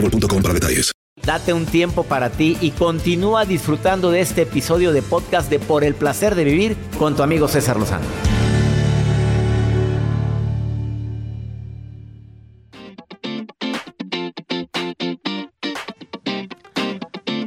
boostmobile.com 0.00 0.42
para 0.42 0.54
detalles. 0.54 0.92
Date 1.24 1.52
un 1.52 1.64
tiempo 1.64 2.04
para 2.04 2.30
ti 2.30 2.56
y 2.60 2.70
continúa 2.72 3.46
disfrutando 3.46 4.10
de 4.10 4.20
este 4.20 4.42
episodio 4.42 4.92
de 4.92 5.02
podcast 5.02 5.50
de 5.50 5.58
Por 5.58 5.82
el 5.82 5.94
placer 5.94 6.34
de 6.34 6.44
vivir 6.44 6.76
con 6.98 7.16
tu 7.16 7.22
amigo 7.22 7.48
César 7.48 7.78
Lozano. 7.78 8.04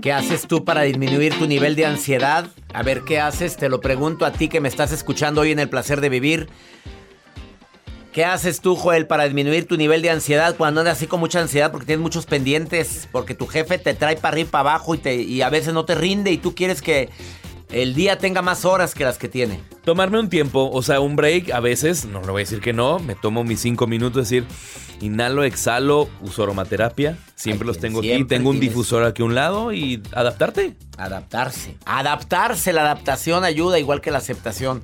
¿Qué 0.02 0.14
haces 0.14 0.48
tú 0.48 0.66
para 0.66 0.82
disminuir 0.82 1.38
tu 1.38 1.46
nivel 1.46 1.76
de 1.76 1.86
ansiedad? 1.86 2.48
A 2.74 2.84
ver, 2.84 3.02
¿qué 3.02 3.20
haces? 3.20 3.58
Te 3.58 3.70
lo 3.70 3.80
pregunto 3.80 4.26
a 4.26 4.32
ti 4.32 4.48
que 4.48 4.60
me 4.60 4.68
estás 4.68 4.92
escuchando 4.92 5.42
hoy 5.42 5.52
en 5.52 5.60
el 5.60 5.70
placer 5.70 6.02
de 6.02 6.10
vivir. 6.10 6.50
¿Qué 8.14 8.26
haces 8.26 8.60
tú, 8.60 8.76
Joel, 8.76 9.06
para 9.06 9.26
disminuir 9.26 9.68
tu 9.68 9.78
nivel 9.78 10.02
de 10.02 10.10
ansiedad 10.10 10.56
cuando 10.58 10.82
andas 10.82 10.98
así 10.98 11.06
con 11.06 11.20
mucha 11.20 11.40
ansiedad 11.40 11.72
porque 11.72 11.86
tienes 11.86 12.02
muchos 12.02 12.26
pendientes, 12.26 13.08
porque 13.12 13.36
tu 13.36 13.46
jefe 13.46 13.78
te 13.78 13.94
trae 13.94 14.16
para 14.16 14.30
arriba 14.34 14.48
y 14.48 14.52
para 14.52 14.72
abajo 14.72 14.96
y, 14.96 14.98
te, 14.98 15.16
y 15.16 15.42
a 15.44 15.50
veces 15.50 15.74
no 15.74 15.86
te 15.86 15.94
rinde 15.94 16.32
y 16.32 16.38
tú 16.38 16.56
quieres 16.56 16.82
que 16.82 17.10
el 17.72 17.94
día 17.94 18.18
tenga 18.18 18.42
más 18.42 18.66
horas 18.66 18.96
que 18.96 19.04
las 19.04 19.20
que 19.20 19.30
tiene? 19.30 19.60
Tomarme 19.84 20.20
un 20.20 20.28
tiempo, 20.28 20.72
o 20.72 20.82
sea, 20.82 21.00
un 21.00 21.16
break, 21.16 21.52
a 21.52 21.60
veces, 21.60 22.06
no 22.06 22.22
le 22.22 22.32
voy 22.32 22.42
a 22.42 22.46
decir 22.46 22.62
que 22.62 22.74
no, 22.74 22.98
me 22.98 23.14
tomo 23.14 23.44
mis 23.44 23.60
cinco 23.60 23.86
minutos, 23.86 24.28
decir, 24.28 24.44
inhalo, 25.02 25.44
exhalo, 25.44 26.10
uso 26.22 26.44
aromaterapia, 26.44 27.16
siempre 27.36 27.66
Ay, 27.66 27.68
los 27.68 27.80
tengo 27.80 28.00
aquí, 28.00 28.24
tengo 28.26 28.50
un 28.50 28.60
difusor 28.60 29.04
aquí 29.04 29.22
a 29.22 29.26
un 29.26 29.36
lado 29.36 29.72
y 29.72 30.02
adaptarte. 30.14 30.76
Adaptarse. 30.98 31.76
Adaptarse, 31.86 32.74
la 32.74 32.82
adaptación 32.82 33.44
ayuda 33.44 33.78
igual 33.78 34.02
que 34.02 34.10
la 34.10 34.18
aceptación. 34.18 34.82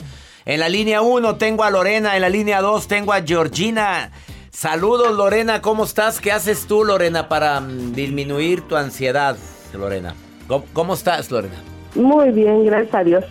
En 0.47 0.59
la 0.59 0.69
línea 0.69 1.01
1 1.01 1.38
tengo 1.38 1.63
a 1.63 1.71
Lorena, 1.71 2.15
en 2.15 2.21
la 2.21 2.29
línea 2.29 2.61
2 2.61 2.88
tengo 2.88 3.13
a 3.13 3.23
Georgina. 3.23 4.11
Saludos 4.52 5.11
Lorena, 5.15 5.59
¿cómo 5.59 5.85
estás? 5.85 6.21
¿Qué 6.21 6.31
haces 6.31 6.67
tú 6.67 6.85
Lorena 6.85 7.27
para 7.27 7.59
mm, 7.59 7.93
disminuir 7.93 8.61
tu 8.61 8.75
ansiedad, 8.75 9.35
Lorena? 9.73 10.13
¿Cómo, 10.47 10.65
cómo 10.71 10.93
estás 10.93 11.31
Lorena? 11.31 11.55
Muy 11.95 12.29
bien, 12.29 12.63
gracias 12.63 12.93
a 12.93 13.03
Dios. 13.03 13.25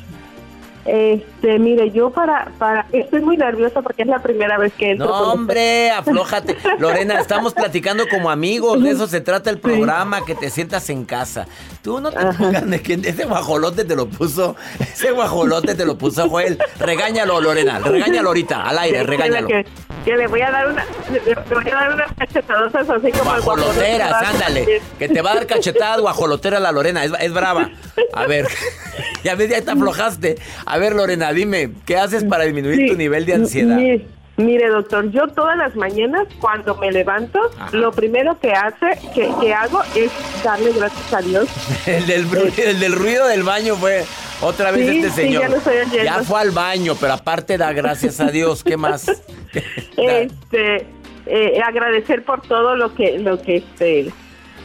Este, 0.85 1.59
mire, 1.59 1.91
yo 1.93 2.11
para, 2.11 2.53
para, 2.59 2.87
estoy 2.93 3.23
muy 3.23 3.37
nerviosa 3.37 3.81
porque 3.81 4.03
es 4.03 4.09
la 4.09 4.21
primera 4.23 4.59
vez 4.59 4.73
que 4.75 4.91
entro. 4.93 5.07
No, 5.07 5.33
hombre, 5.33 5.91
aflójate. 5.91 6.57
Lorena, 6.79 7.21
estamos 7.21 7.55
platicando 7.55 8.05
como 8.09 8.31
amigos, 8.31 8.83
de 8.83 8.91
eso 8.91 9.07
se 9.07 9.21
trata 9.21 9.51
el 9.51 9.59
programa, 9.59 10.25
que 10.25 10.35
te 10.35 10.51
sientas 10.51 10.91
en 10.91 11.05
casa. 11.05 11.47
Tú 11.83 12.01
no 12.01 12.11
te 12.11 12.19
pongas 12.39 12.69
de 12.69 12.83
que 12.83 12.95
ese 12.95 13.25
guajolote 13.25 13.85
te 13.85 13.97
lo 13.97 14.07
puso, 14.07 14.57
ese 14.81 15.11
guajolote 15.13 15.75
te 15.75 15.87
lo 15.87 15.97
puso 15.97 16.29
Joel. 16.29 16.59
Regáñalo, 16.79 17.41
Lorena, 17.41 17.79
regáñalo 17.79 18.29
ahorita, 18.29 18.63
al 18.63 18.79
aire, 18.79 19.03
regáñalo. 19.05 19.49
Que, 19.49 19.67
que 20.05 20.17
le 20.17 20.27
voy 20.27 20.43
a 20.43 20.51
dar 20.51 20.69
una, 20.69 20.85
le, 21.11 21.35
voy 21.35 21.71
a 21.71 21.75
dar 21.75 21.95
unas 21.95 22.13
cachetadosas 22.13 22.91
así 22.91 23.11
como 23.11 23.25
Guajoloteras, 23.31 24.09
guajolote. 24.11 24.45
ándale. 24.45 24.83
Que 24.99 25.09
te 25.09 25.23
va 25.23 25.33
a 25.33 25.35
dar 25.37 25.47
cachetadas 25.47 26.01
guajolotera 26.01 26.61
la 26.61 26.73
Lorena, 26.73 27.05
es, 27.05 27.13
es 27.21 27.33
brava. 27.33 27.71
A 28.13 28.27
ver, 28.27 28.47
ya 29.25 29.35
ves, 29.35 29.51
ya 29.51 29.63
te 29.63 29.71
aflojaste. 29.71 30.37
A 30.67 30.74
ver, 30.79 30.95
Lorena, 30.95 31.33
dime, 31.33 31.71
¿qué 31.87 31.97
haces 31.97 32.25
para 32.25 32.45
disminuir 32.45 32.77
Sí, 32.77 32.89
tu 32.89 32.97
nivel 32.97 33.27
de 33.27 33.35
ansiedad? 33.35 33.77
Mire, 33.77 34.07
mire, 34.37 34.69
doctor, 34.69 35.11
yo 35.11 35.29
todas 35.29 35.57
las 35.57 35.77
mañanas 35.77 36.27
cuando 36.41 36.75
me 36.77 36.91
levanto, 36.93 37.39
lo 37.73 37.93
primero 37.93 38.39
que 38.41 38.53
hace, 38.53 38.99
que, 39.15 39.31
que 39.41 39.53
hago 39.55 39.81
es 39.95 40.11
darle 40.43 40.73
gracias 40.73 41.13
a 41.15 41.21
Dios. 41.21 41.49
El 41.87 42.07
del, 42.07 42.27
bru- 42.27 42.53
el 42.59 42.81
del 42.81 42.93
ruido 42.95 43.27
del 43.29 43.43
baño 43.43 43.77
fue 43.77 44.05
otra 44.43 44.71
vez 44.73 44.89
Sí, 44.91 44.97
este 44.99 45.11
sí, 45.11 45.15
señor. 45.17 45.49
ya 45.51 45.57
estoy 45.57 45.77
oyendo. 45.77 46.05
Ya 46.05 46.23
fue 46.23 46.41
al 46.41 46.51
baño, 46.51 46.95
pero 47.01 47.13
aparte 47.15 47.57
da 47.59 47.73
gracias 47.73 48.21
a 48.21 48.31
Dios. 48.31 48.65
¿Qué 48.65 48.77
más? 48.77 49.07
este 49.97 50.87
eh, 51.27 51.61
agradecer 51.65 52.25
por 52.25 52.43
todo 52.43 52.77
lo 52.77 52.95
que 52.95 53.19
lo 53.19 53.41
que 53.41 53.57
este 53.57 54.01
eh, 54.01 54.13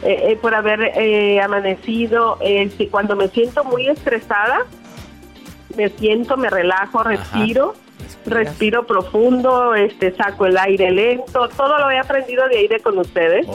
eh, 0.02 0.38
por 0.40 0.54
haber 0.54 0.80
eh, 0.96 1.40
amanecido 1.40 2.38
este 2.42 2.88
cuando 2.88 3.16
me 3.16 3.28
siento 3.28 3.64
muy 3.64 3.88
estresada 3.88 4.66
me 5.80 5.88
siento 5.88 6.36
me 6.36 6.50
relajo 6.50 7.02
respiro 7.02 7.74
respiro 8.26 8.86
profundo 8.86 9.74
este 9.74 10.14
saco 10.14 10.44
el 10.46 10.58
aire 10.58 10.90
lento 10.90 11.48
todo 11.56 11.78
lo 11.78 11.90
he 11.90 11.98
aprendido 11.98 12.46
de 12.48 12.58
aire 12.58 12.80
con 12.80 12.98
ustedes 12.98 13.46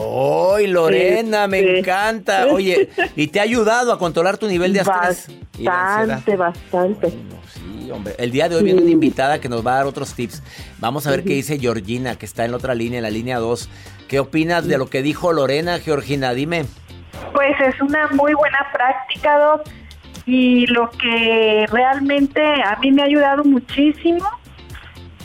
¡Ay, 0.56 0.68
Lorena! 0.68 1.48
Me 1.48 1.60
Este. 1.60 1.80
encanta. 1.80 2.48
Oye, 2.52 2.90
¿y 3.16 3.28
te 3.28 3.40
ha 3.40 3.44
ayudado 3.44 3.92
a 3.92 4.00
controlar 4.00 4.38
tu 4.38 4.48
nivel 4.48 4.74
de 4.74 4.80
estrés? 4.80 5.28
bastante 5.64 6.36
bastante 6.36 7.10
Sí, 7.54 7.92
hombre. 7.92 8.16
El 8.18 8.32
día 8.32 8.50
de 8.50 8.56
hoy 8.56 8.64
viene 8.64 8.82
una 8.82 8.90
invitada 8.92 9.40
que 9.40 9.48
nos 9.50 9.66
va 9.66 9.74
a 9.74 9.78
dar 9.78 9.86
otros 9.86 10.14
tips. 10.14 10.42
Vamos 10.80 11.06
a 11.08 11.12
ver 11.12 11.24
qué 11.24 11.34
dice 11.34 11.60
Georgina, 11.60 12.16
que 12.18 12.26
está 12.26 12.44
en 12.44 12.52
la 12.52 12.58
otra 12.58 12.74
línea, 12.76 12.98
en 13.00 13.04
la 13.04 13.10
línea 13.12 13.38
2. 13.40 13.70
¿Qué 14.08 14.20
opinas 14.20 14.68
de 14.68 14.78
lo 14.78 14.88
que 14.88 15.02
dijo 15.02 15.32
Lorena, 15.32 15.80
Georgina? 15.80 16.34
Dime. 16.34 16.66
Pues 17.34 17.56
es 17.62 17.80
una 17.82 18.08
muy 18.10 18.34
buena 18.34 18.58
práctica, 18.74 19.38
Doc. 19.40 19.62
Y 20.26 20.66
lo 20.68 20.90
que 20.90 21.66
realmente 21.72 22.42
a 22.42 22.78
mí 22.78 22.92
me 22.92 23.04
ha 23.04 23.06
ayudado 23.06 23.44
muchísimo 23.44 24.28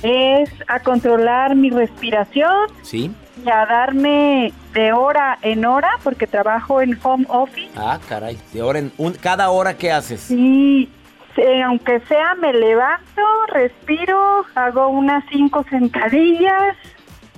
es 0.03 0.51
a 0.67 0.81
controlar 0.81 1.55
mi 1.55 1.71
respiración 1.71 2.69
¿Sí? 2.83 3.11
y 3.45 3.49
a 3.49 3.67
darme 3.67 4.53
de 4.73 4.93
hora 4.93 5.39
en 5.43 5.65
hora, 5.65 5.91
porque 6.03 6.27
trabajo 6.27 6.81
en 6.81 6.99
home 7.03 7.27
office. 7.29 7.71
Ah, 7.77 7.99
caray. 8.09 8.39
De 8.53 8.63
hora 8.63 8.79
en 8.79 8.93
un, 8.99 9.15
cada 9.15 9.51
hora, 9.51 9.77
¿qué 9.77 9.91
haces? 9.91 10.31
Y 10.31 10.89
eh, 11.37 11.63
aunque 11.63 12.01
sea, 12.01 12.35
me 12.35 12.53
levanto, 12.53 13.23
respiro, 13.53 14.45
hago 14.55 14.89
unas 14.89 15.25
cinco 15.31 15.65
sentadillas, 15.71 16.77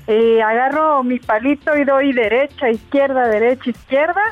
eh, 0.07 0.43
agarro 0.43 1.03
mi 1.05 1.19
palito 1.19 1.77
y 1.77 1.85
doy 1.85 2.13
derecha, 2.13 2.71
izquierda, 2.71 3.29
derecha, 3.29 3.71
izquierda. 3.71 4.23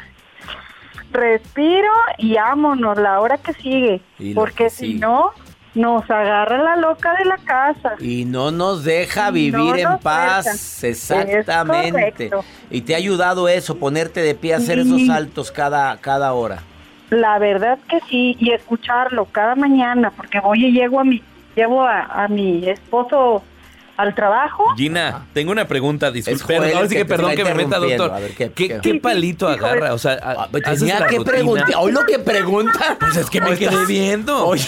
Respiro 1.13 1.91
y 2.19 2.35
vámonos 2.35 2.97
la 2.99 3.21
hora 3.21 3.39
que 3.39 3.53
sigue. 3.55 4.01
Y 4.19 4.35
Porque 4.35 4.65
que 4.65 4.71
si 4.71 4.95
no, 4.95 5.31
nos 5.75 6.09
agarra 6.11 6.59
la 6.59 6.77
loca 6.77 7.15
de 7.17 7.25
la 7.25 7.37
casa. 7.39 7.95
Y 8.01 8.25
no 8.25 8.51
nos 8.51 8.85
deja 8.85 9.31
vivir 9.31 9.55
no 9.85 9.93
en 9.95 9.99
paz. 9.99 10.45
deja. 10.45 11.23
Exactamente. 11.23 12.31
Y 12.71 12.83
te 12.83 12.95
ha 12.95 12.99
ayudado 12.99 13.49
eso, 13.49 13.77
ponerte 13.79 14.21
de 14.21 14.35
pie, 14.35 14.55
hacer 14.55 14.83
Sí. 14.83 14.89
esos 14.89 15.07
saltos 15.07 15.51
cada, 15.51 15.97
cada 15.99 16.33
hora. 16.33 16.63
La 17.11 17.39
verdad 17.41 17.79
que 17.89 17.99
sí, 18.09 18.37
y 18.39 18.53
escucharlo 18.53 19.25
cada 19.27 19.57
mañana, 19.57 20.13
porque 20.17 20.39
voy 20.39 20.67
y 20.67 20.71
llego 20.73 21.01
a 21.01 21.05
mi, 21.05 21.21
llevo 21.57 21.83
a, 21.83 22.03
a 22.03 22.29
mi 22.29 22.69
esposo 22.69 23.43
al 24.01 24.15
trabajo. 24.15 24.65
Gina, 24.77 25.27
tengo 25.33 25.53
una 25.53 25.67
pregunta, 25.67 26.11
disculpe. 26.11 26.57
Ahora 26.57 26.89
sí 26.89 26.97
que 26.97 27.05
perdón 27.05 27.35
que 27.37 27.45
me 27.45 27.55
meta, 27.55 27.79
doctor. 27.79 28.13
A 28.13 28.19
ver, 28.21 28.33
¿qué- 28.35 28.51
¿Qué, 28.53 28.69
qué? 28.69 28.81
qué 28.83 28.95
palito 29.01 29.49
agarra? 29.49 29.95
O 29.95 29.99
sea, 29.99 30.19
Ah, 30.23 30.33
¿haces 30.33 30.49
pues 30.51 30.79
Tenía 30.79 31.01
la 31.01 31.07
que 31.07 31.21
preguntar. 31.21 31.69
Hoy 31.79 31.93
lo 31.93 32.05
que 32.07 32.19
pregunta. 32.19 32.97
Pues 33.01 33.17
es 33.17 33.31
que 33.31 33.41
me 33.41 33.57
quedé 33.57 33.85
viendo. 33.87 34.47
Oye, 34.47 34.65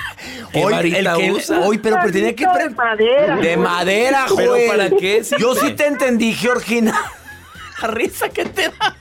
¿Qué 0.52 0.64
hoy, 0.64 0.94
el 0.94 1.06
que- 1.16 1.32
usa? 1.32 1.60
hoy, 1.60 1.78
pero, 1.78 1.96
pero 2.00 2.12
tenía 2.12 2.34
que 2.34 2.46
de 2.46 2.70
madera. 2.70 3.36
De 3.36 3.56
madera, 3.56 4.24
¿Pero 4.36 4.50
Joel. 4.52 4.68
para 4.68 4.90
qué? 4.90 5.22
Yo 5.38 5.54
sí 5.54 5.72
te 5.72 5.86
entendí, 5.86 6.32
Georgina. 6.34 6.94
La 7.82 7.88
risa 7.88 8.30
que 8.30 8.46
te 8.46 8.68
da. 8.68 8.96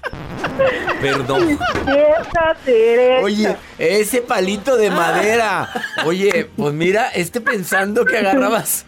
Perdón. 1.01 1.57
Oye, 3.21 3.56
ese 3.80 4.21
palito 4.21 4.75
de 4.75 4.89
madera. 4.92 5.69
Oye, 6.06 6.50
pues 6.57 6.74
mira, 6.74 7.07
este 7.10 7.39
pensando 7.42 8.04
que 8.06 8.18
agarrabas 8.18 8.86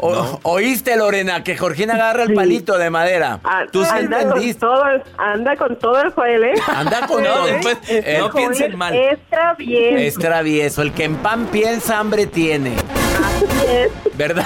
¿Oíste, 0.42 0.96
Lorena, 0.96 1.42
que 1.44 1.56
Georgina 1.56 1.94
agarra 1.94 2.24
el 2.24 2.34
palito 2.34 2.78
de 2.78 2.90
madera? 2.90 3.40
¿Tú 3.72 3.84
sí 3.84 3.90
anda 3.92 4.22
entendiste? 4.22 4.60
Con 4.66 4.74
todo, 4.74 4.84
anda 5.18 5.56
con 5.56 5.78
todo 5.78 6.00
el 6.02 6.10
Joel, 6.12 6.44
¿eh? 6.44 6.54
Anda 6.68 7.06
con 7.06 7.22
No, 7.22 7.30
todo. 7.34 7.46
después, 7.46 7.78
El 7.88 8.18
no 8.20 8.32
piensen 8.32 8.76
mal. 8.76 8.94
Es 8.94 9.18
travieso. 9.28 9.96
Es 9.96 10.14
travieso. 10.14 10.82
El 10.82 10.92
que 10.92 11.04
en 11.04 11.16
pan 11.16 11.46
piensa, 11.46 11.98
hambre 11.98 12.26
tiene. 12.26 12.74
Así 12.76 13.66
es. 13.68 14.16
¿Verdad? 14.16 14.44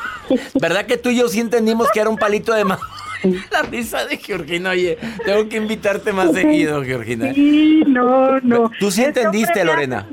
¿Verdad 0.60 0.86
que 0.86 0.96
tú 0.96 1.10
y 1.10 1.16
yo 1.18 1.28
sí 1.28 1.40
entendimos 1.40 1.90
que 1.90 2.00
era 2.00 2.10
un 2.10 2.16
palito 2.18 2.52
de 2.52 2.64
madera? 2.64 2.86
La 3.50 3.62
risa 3.62 4.04
de 4.04 4.16
Georgina, 4.16 4.70
oye, 4.70 4.96
tengo 5.24 5.48
que 5.48 5.56
invitarte 5.56 6.12
más 6.12 6.32
seguido, 6.32 6.84
Georgina. 6.84 7.34
Sí, 7.34 7.82
no, 7.88 8.38
no. 8.40 8.70
¿Tú 8.78 8.92
sí 8.92 9.02
Esto 9.02 9.18
entendiste, 9.20 9.64
Lorena? 9.64 10.06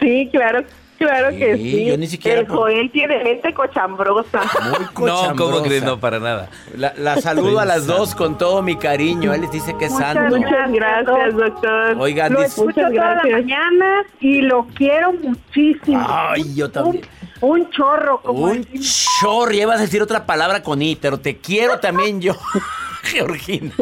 Sí, 0.00 0.28
claro, 0.30 0.62
claro 1.06 1.30
que 1.30 1.56
Sí, 1.56 1.84
yo 1.86 1.96
ni 1.98 2.06
siquiera 2.06 2.40
El 2.40 2.48
Joel 2.48 2.90
tiene 2.90 3.22
mente 3.22 3.52
cochambrosa. 3.54 4.40
Muy 4.70 4.78
No, 5.06 5.16
¿cómo 5.16 5.16
cochambrosa. 5.22 5.62
crees? 5.64 5.82
No, 5.84 5.98
para 6.00 6.18
nada. 6.20 6.50
La, 6.76 6.92
la 6.96 7.20
saludo 7.20 7.58
a 7.60 7.64
las 7.64 7.86
dos 7.86 8.14
con 8.14 8.38
todo 8.38 8.62
mi 8.62 8.76
cariño. 8.76 9.32
Él 9.34 9.42
les 9.42 9.50
dice 9.50 9.74
que 9.78 9.86
es 9.86 9.92
Muchas 9.92 10.14
santo. 10.14 10.36
Muchas 10.36 10.72
gracias, 10.72 11.36
doctor. 11.36 11.96
Oigan, 11.98 12.32
Lo 12.32 12.42
escucho 12.42 12.66
Muchas 12.66 12.92
todas 12.92 13.14
las 13.16 13.24
gracias. 13.24 13.40
mañanas 13.42 14.06
y 14.20 14.40
lo 14.42 14.66
quiero 14.74 15.12
muchísimo. 15.12 16.04
Ay, 16.08 16.54
yo 16.54 16.70
también. 16.70 17.04
Un, 17.40 17.60
un 17.60 17.70
chorro, 17.70 18.20
como 18.22 18.44
Un 18.44 18.62
decimos. 18.62 19.08
chorro, 19.20 19.52
ya 19.52 19.66
vas 19.66 19.78
a 19.78 19.82
decir 19.82 20.00
otra 20.02 20.24
palabra 20.26 20.62
con 20.62 20.80
I, 20.80 20.96
pero 20.96 21.18
te 21.18 21.38
quiero 21.38 21.80
también 21.80 22.20
yo, 22.20 22.34
Georgina. 23.02 23.72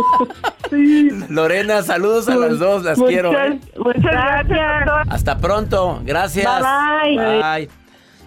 Lorena, 1.28 1.82
saludos 1.82 2.28
a 2.28 2.37
las 2.37 2.58
dos, 2.58 2.82
las 2.82 2.99
muchas, 2.99 3.12
quiero. 3.12 3.32
¿eh? 3.32 3.61
Muchas 3.76 4.02
gracias. 4.02 4.88
Hasta 5.08 5.38
pronto, 5.38 6.00
gracias. 6.05 6.62
Bye, 6.62 7.17
bye. 7.17 7.43
Bye. 7.43 7.69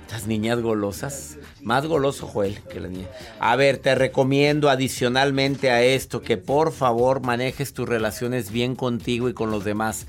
Estas 0.05 0.27
niñas 0.27 0.61
golosas. 0.61 1.37
Más 1.61 1.87
goloso, 1.87 2.27
Joel, 2.27 2.59
que 2.69 2.81
la 2.81 2.89
niña. 2.89 3.07
A 3.39 3.55
ver, 3.55 3.77
te 3.77 3.95
recomiendo 3.95 4.69
adicionalmente 4.69 5.71
a 5.71 5.81
esto 5.81 6.21
que 6.21 6.35
por 6.35 6.73
favor 6.73 7.21
manejes 7.21 7.73
tus 7.73 7.87
relaciones 7.87 8.51
bien 8.51 8.75
contigo 8.75 9.29
y 9.29 9.33
con 9.33 9.49
los 9.49 9.63
demás. 9.63 10.05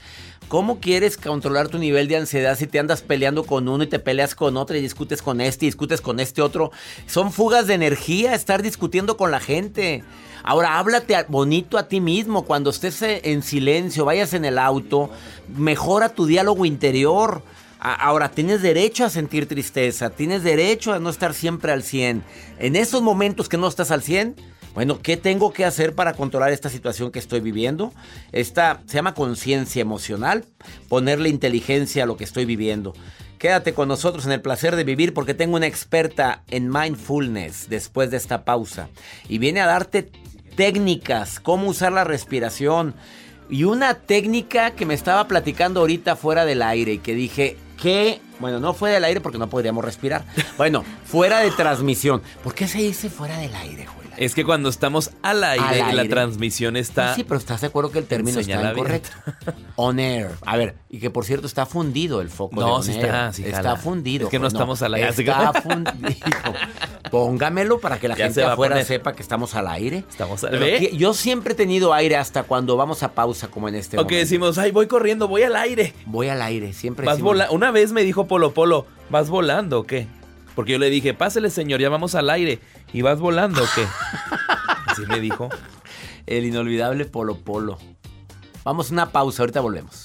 ¿Cómo 0.54 0.78
quieres 0.78 1.16
controlar 1.16 1.66
tu 1.66 1.78
nivel 1.78 2.06
de 2.06 2.16
ansiedad 2.16 2.56
si 2.56 2.68
te 2.68 2.78
andas 2.78 3.02
peleando 3.02 3.42
con 3.42 3.68
uno 3.68 3.82
y 3.82 3.88
te 3.88 3.98
peleas 3.98 4.36
con 4.36 4.56
otro 4.56 4.76
y 4.76 4.80
discutes 4.80 5.20
con 5.20 5.40
este 5.40 5.64
y 5.64 5.68
discutes 5.68 6.00
con 6.00 6.20
este 6.20 6.42
otro? 6.42 6.70
Son 7.08 7.32
fugas 7.32 7.66
de 7.66 7.74
energía 7.74 8.34
estar 8.34 8.62
discutiendo 8.62 9.16
con 9.16 9.32
la 9.32 9.40
gente. 9.40 10.04
Ahora 10.44 10.78
háblate 10.78 11.16
bonito 11.26 11.76
a 11.76 11.88
ti 11.88 12.00
mismo 12.00 12.44
cuando 12.44 12.70
estés 12.70 13.02
eh, 13.02 13.20
en 13.24 13.42
silencio, 13.42 14.04
vayas 14.04 14.32
en 14.32 14.44
el 14.44 14.60
auto, 14.60 15.10
mejora 15.56 16.10
tu 16.10 16.24
diálogo 16.24 16.64
interior. 16.64 17.42
Ahora, 17.80 18.30
tienes 18.30 18.62
derecho 18.62 19.04
a 19.04 19.10
sentir 19.10 19.46
tristeza, 19.46 20.08
tienes 20.08 20.42
derecho 20.42 20.92
a 20.94 21.00
no 21.00 21.10
estar 21.10 21.34
siempre 21.34 21.70
al 21.70 21.82
100. 21.82 22.22
En 22.60 22.76
esos 22.76 23.02
momentos 23.02 23.48
que 23.48 23.58
no 23.58 23.66
estás 23.68 23.90
al 23.90 24.02
100, 24.02 24.36
bueno, 24.74 25.00
¿qué 25.00 25.16
tengo 25.16 25.52
que 25.52 25.64
hacer 25.64 25.94
para 25.94 26.14
controlar 26.14 26.52
esta 26.52 26.68
situación 26.68 27.12
que 27.12 27.20
estoy 27.20 27.40
viviendo? 27.40 27.92
Esta 28.32 28.82
se 28.86 28.96
llama 28.96 29.14
conciencia 29.14 29.80
emocional, 29.80 30.44
ponerle 30.88 31.28
inteligencia 31.28 32.02
a 32.02 32.06
lo 32.06 32.16
que 32.16 32.24
estoy 32.24 32.44
viviendo. 32.44 32.92
Quédate 33.38 33.74
con 33.74 33.88
nosotros 33.88 34.26
en 34.26 34.32
el 34.32 34.40
placer 34.40 34.74
de 34.74 34.84
vivir 34.84 35.14
porque 35.14 35.34
tengo 35.34 35.56
una 35.56 35.66
experta 35.66 36.42
en 36.48 36.70
mindfulness 36.70 37.68
después 37.68 38.10
de 38.10 38.16
esta 38.16 38.44
pausa 38.44 38.88
y 39.28 39.38
viene 39.38 39.60
a 39.60 39.66
darte 39.66 40.10
técnicas, 40.56 41.40
cómo 41.40 41.68
usar 41.68 41.92
la 41.92 42.04
respiración 42.04 42.94
y 43.48 43.64
una 43.64 43.94
técnica 43.94 44.72
que 44.72 44.86
me 44.86 44.94
estaba 44.94 45.28
platicando 45.28 45.80
ahorita 45.80 46.16
fuera 46.16 46.44
del 46.44 46.62
aire 46.62 46.94
y 46.94 46.98
que 46.98 47.14
dije 47.14 47.56
que, 47.80 48.20
bueno, 48.40 48.60
no 48.60 48.72
fuera 48.72 48.94
del 48.94 49.04
aire 49.04 49.20
porque 49.20 49.38
no 49.38 49.48
podríamos 49.48 49.84
respirar. 49.84 50.24
Bueno, 50.56 50.84
fuera 51.04 51.40
de 51.40 51.50
transmisión. 51.50 52.22
¿Por 52.42 52.54
qué 52.54 52.66
se 52.66 52.78
dice 52.78 53.10
fuera 53.10 53.36
del 53.38 53.54
aire, 53.54 53.86
Juela? 53.86 54.03
Es 54.16 54.34
que 54.34 54.44
cuando 54.44 54.68
estamos 54.68 55.10
al 55.22 55.42
aire, 55.44 55.64
Al 55.82 55.96
la 55.96 56.02
aire. 56.02 56.08
transmisión 56.14 56.76
está. 56.76 57.14
Sí, 57.14 57.24
pero 57.24 57.38
¿estás 57.38 57.60
de 57.60 57.66
acuerdo 57.68 57.90
que 57.90 57.98
el 57.98 58.06
término 58.06 58.40
está 58.40 58.70
incorrecto? 58.72 59.10
On 59.76 59.98
air. 59.98 60.30
A 60.46 60.56
ver, 60.56 60.76
y 60.90 60.98
que 60.98 61.10
por 61.10 61.24
cierto 61.24 61.46
está 61.46 61.66
fundido 61.66 62.20
el 62.20 62.30
foco 62.30 62.60
No, 62.60 62.66
de 62.66 62.72
on 62.72 62.82
sí 62.84 62.92
air. 62.92 63.04
está, 63.06 63.32
sí 63.32 63.44
Está 63.44 63.76
fundido. 63.76 64.26
Es 64.26 64.30
que 64.30 64.38
no 64.38 64.46
estamos 64.46 64.80
al 64.82 64.94
aire. 64.94 65.08
Está 65.10 65.52
fundido. 65.62 65.94
Póngamelo 67.10 67.78
para 67.80 67.98
que 67.98 68.08
la 68.08 68.16
Ya 68.16 68.24
gente 68.26 68.40
se 68.40 68.46
afuera 68.46 68.82
sepa 68.84 69.12
que 69.14 69.22
estamos 69.22 69.54
al 69.54 69.68
aire. 69.68 70.04
Estamos 70.08 70.42
al- 70.44 70.62
aquí- 70.62 70.96
Yo 70.96 71.14
siempre 71.14 71.52
he 71.52 71.56
tenido 71.56 71.92
aire 71.92 72.16
hasta 72.16 72.42
cuando 72.44 72.76
vamos 72.76 73.02
a 73.02 73.12
pausa 73.12 73.48
como 73.48 73.68
en 73.68 73.74
este 73.76 73.96
O 73.96 74.06
que 74.06 74.14
momento. 74.14 74.20
decimos, 74.24 74.58
ay, 74.58 74.70
voy 74.70 74.86
corriendo, 74.86 75.28
voy 75.28 75.42
al 75.42 75.56
aire. 75.56 75.92
Voy 76.06 76.28
al 76.28 76.42
aire, 76.42 76.72
siempre 76.72 77.06
Vas 77.06 77.16
decimos- 77.16 77.36
Una 77.50 77.70
vez 77.70 77.92
me 77.92 78.02
dijo 78.02 78.26
Polo 78.26 78.52
Polo, 78.54 78.86
¿vas 79.10 79.28
volando 79.28 79.80
o 79.80 79.84
qué? 79.84 80.06
Porque 80.54 80.72
yo 80.72 80.78
le 80.78 80.90
dije, 80.90 81.14
pásele 81.14 81.50
señor, 81.50 81.80
ya 81.80 81.88
vamos 81.88 82.14
al 82.14 82.30
aire. 82.30 82.60
¿Y 82.92 83.02
vas 83.02 83.18
volando 83.18 83.62
o 83.62 83.66
qué? 83.74 83.86
Así 84.86 85.02
me 85.06 85.20
dijo. 85.20 85.48
El 86.26 86.44
inolvidable 86.46 87.04
Polo 87.04 87.36
Polo. 87.36 87.78
Vamos 88.64 88.90
a 88.90 88.92
una 88.94 89.10
pausa, 89.10 89.42
ahorita 89.42 89.60
volvemos. 89.60 90.04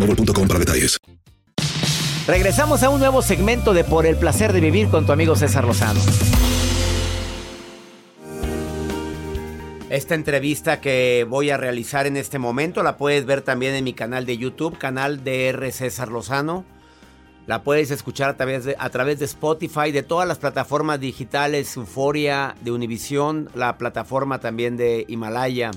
boostmobile.com 0.00 0.48
para 0.48 0.60
detalles. 0.60 0.98
Regresamos 2.26 2.82
a 2.82 2.90
un 2.90 3.00
nuevo 3.00 3.22
segmento 3.22 3.72
de 3.72 3.84
Por 3.84 4.06
el 4.06 4.16
placer 4.16 4.52
de 4.52 4.60
vivir 4.60 4.88
con 4.88 5.06
tu 5.06 5.12
amigo 5.12 5.36
César 5.36 5.64
Lozano. 5.64 6.00
Esta 9.90 10.14
entrevista 10.14 10.80
que 10.80 11.26
voy 11.28 11.50
a 11.50 11.56
realizar 11.56 12.06
en 12.06 12.16
este 12.16 12.38
momento 12.38 12.84
la 12.84 12.96
puedes 12.96 13.26
ver 13.26 13.42
también 13.42 13.74
en 13.74 13.82
mi 13.82 13.92
canal 13.92 14.24
de 14.24 14.38
YouTube, 14.38 14.78
canal 14.78 15.24
DR 15.24 15.72
César 15.72 16.08
Lozano. 16.08 16.64
La 17.48 17.64
puedes 17.64 17.90
escuchar 17.90 18.30
a 18.30 18.36
través 18.36 18.64
de, 18.64 18.76
a 18.78 18.90
través 18.90 19.18
de 19.18 19.24
Spotify, 19.24 19.90
de 19.90 20.04
todas 20.04 20.28
las 20.28 20.38
plataformas 20.38 21.00
digitales, 21.00 21.76
Euforia, 21.76 22.54
de 22.60 22.70
Univision, 22.70 23.50
la 23.56 23.76
plataforma 23.76 24.38
también 24.38 24.76
de 24.76 25.04
Himalaya. 25.08 25.72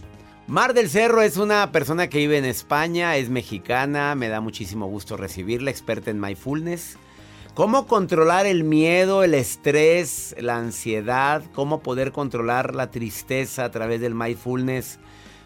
Mar 0.54 0.76
del 0.76 0.88
Cerro 0.88 1.24
es 1.24 1.38
una 1.38 1.72
persona 1.72 2.10
que 2.10 2.20
vive 2.20 2.38
en 2.38 2.46
España, 2.46 3.16
es 3.16 3.32
mexicana, 3.32 4.14
me 4.14 4.30
da 4.30 4.40
muchísimo 4.40 4.86
gusto 4.86 5.18
recibirla, 5.18 5.72
experta 5.72 6.12
en 6.12 6.22
mindfulness. 6.22 7.00
¿Cómo 7.56 7.88
controlar 7.88 8.46
el 8.46 8.64
miedo, 8.64 9.24
el 9.24 9.34
estrés, 9.34 10.36
la 10.40 10.58
ansiedad? 10.58 11.42
¿Cómo 11.56 11.82
poder 11.82 12.12
controlar 12.12 12.76
la 12.76 12.92
tristeza 12.92 13.66
a 13.66 13.72
través 13.72 14.00
del 14.00 14.14
mindfulness? 14.14 15.00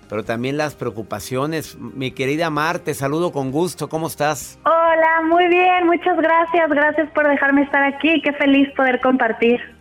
Pero 0.10 0.26
también 0.26 0.58
las 0.58 0.76
preocupaciones. 0.76 1.78
Mi 1.78 2.12
querida 2.12 2.50
Mar, 2.50 2.80
te 2.80 2.94
saludo 2.94 3.32
con 3.32 3.50
gusto. 3.50 3.88
¿Cómo 3.88 4.08
estás? 4.08 4.60
Hola, 4.66 5.22
muy 5.24 5.48
bien, 5.48 5.86
muchas 5.86 6.18
gracias. 6.18 6.70
Gracias 6.70 7.10
por 7.12 7.26
dejarme 7.30 7.62
estar 7.62 7.82
aquí. 7.82 8.22
Qué 8.22 8.34
feliz 8.34 8.68
poder 8.76 9.00
compartir. 9.00 9.77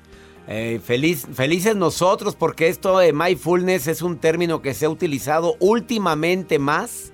Eh, 0.48 0.80
feliz, 0.84 1.26
felices 1.34 1.74
nosotros 1.74 2.36
porque 2.36 2.68
esto 2.68 2.98
de 2.98 3.12
mindfulness 3.12 3.88
es 3.88 4.00
un 4.02 4.18
término 4.18 4.62
que 4.62 4.74
se 4.74 4.86
ha 4.86 4.88
utilizado 4.88 5.56
últimamente 5.58 6.58
más 6.60 7.12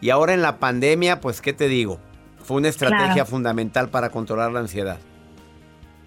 y 0.00 0.10
ahora 0.10 0.32
en 0.34 0.42
la 0.42 0.58
pandemia, 0.58 1.20
pues 1.20 1.40
qué 1.40 1.52
te 1.52 1.66
digo, 1.66 1.98
fue 2.44 2.58
una 2.58 2.68
estrategia 2.68 3.14
Claro. 3.14 3.26
fundamental 3.26 3.88
para 3.88 4.10
controlar 4.10 4.52
la 4.52 4.60
ansiedad. 4.60 4.98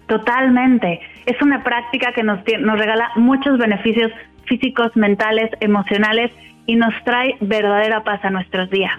Totalmente. 0.08 1.00
Es 1.26 1.40
una 1.42 1.62
práctica 1.62 2.12
que 2.14 2.22
nos, 2.22 2.40
nos 2.60 2.78
regala 2.78 3.10
muchos 3.16 3.58
beneficios 3.58 4.10
físicos, 4.46 4.90
mentales, 4.94 5.50
emocionales 5.60 6.30
y 6.66 6.76
nos 6.76 6.92
trae 7.04 7.36
verdadera 7.40 8.02
paz 8.02 8.24
a 8.24 8.30
nuestros 8.30 8.70
días. 8.70 8.92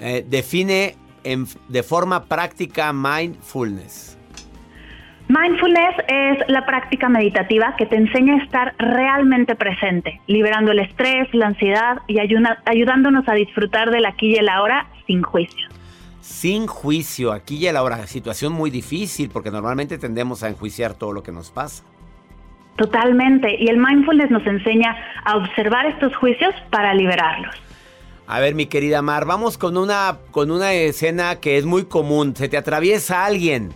Eh, 0.00 0.24
define 0.28 0.94
en- 1.24 1.46
de 1.68 1.82
forma 1.82 2.24
práctica 2.24 2.92
mindfulness? 2.92 4.17
Mindfulness 5.28 5.94
es 6.08 6.38
la 6.48 6.64
práctica 6.64 7.10
meditativa 7.10 7.74
que 7.76 7.84
te 7.84 7.96
enseña 7.96 8.34
a 8.34 8.44
estar 8.44 8.74
realmente 8.78 9.54
presente, 9.54 10.22
liberando 10.26 10.72
el 10.72 10.78
estrés, 10.78 11.28
la 11.34 11.48
ansiedad 11.48 11.98
y 12.06 12.18
ayuna- 12.18 12.62
ayudándonos 12.64 13.28
a 13.28 13.34
disfrutar 13.34 13.90
del 13.90 14.06
aquí 14.06 14.28
y 14.32 14.36
el 14.36 14.48
ahora 14.48 14.86
sin 15.06 15.22
juicio. 15.22 15.68
Sin 16.22 16.66
juicio, 16.66 17.32
aquí 17.32 17.56
y 17.56 17.68
ahora, 17.68 18.06
situación 18.06 18.54
muy 18.54 18.70
difícil 18.70 19.28
porque 19.28 19.50
normalmente 19.50 19.98
tendemos 19.98 20.42
a 20.42 20.48
enjuiciar 20.48 20.94
todo 20.94 21.12
lo 21.12 21.22
que 21.22 21.32
nos 21.32 21.50
pasa. 21.50 21.84
Totalmente. 22.76 23.54
Y 23.58 23.68
el 23.68 23.76
mindfulness 23.76 24.30
nos 24.30 24.46
enseña 24.46 24.96
a 25.24 25.36
observar 25.36 25.84
estos 25.86 26.14
juicios 26.16 26.54
para 26.70 26.94
liberarlos. 26.94 27.54
A 28.26 28.40
ver, 28.40 28.54
mi 28.54 28.66
querida 28.66 29.02
Mar, 29.02 29.26
vamos 29.26 29.58
con 29.58 29.76
una, 29.76 30.18
con 30.30 30.50
una 30.50 30.72
escena 30.72 31.36
que 31.36 31.58
es 31.58 31.66
muy 31.66 31.84
común. 31.84 32.34
Se 32.36 32.48
te 32.48 32.56
atraviesa 32.56 33.24
alguien. 33.26 33.72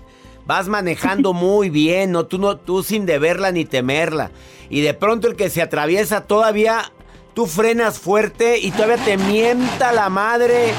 Vas 0.47 0.69
manejando 0.69 1.33
muy 1.33 1.71
bien, 1.71 2.13
no 2.13 2.27
tú, 2.27 2.39
no, 2.39 2.57
tú 2.57 2.83
sin 2.83 3.07
deberla 3.07 3.53
ni 3.53 3.65
temerla. 3.65 4.31
Y 4.71 4.81
de 4.81 4.95
pronto 4.95 5.29
el 5.29 5.37
que 5.37 5.51
se 5.51 5.63
atraviesa 5.63 6.27
todavía, 6.27 6.93
tú 7.35 7.47
frenas 7.47 7.99
fuerte 7.99 8.59
y 8.59 8.71
todavía 8.71 9.05
te 9.05 9.17
mienta 9.17 9.93
la 9.93 10.09
madre 10.09 10.73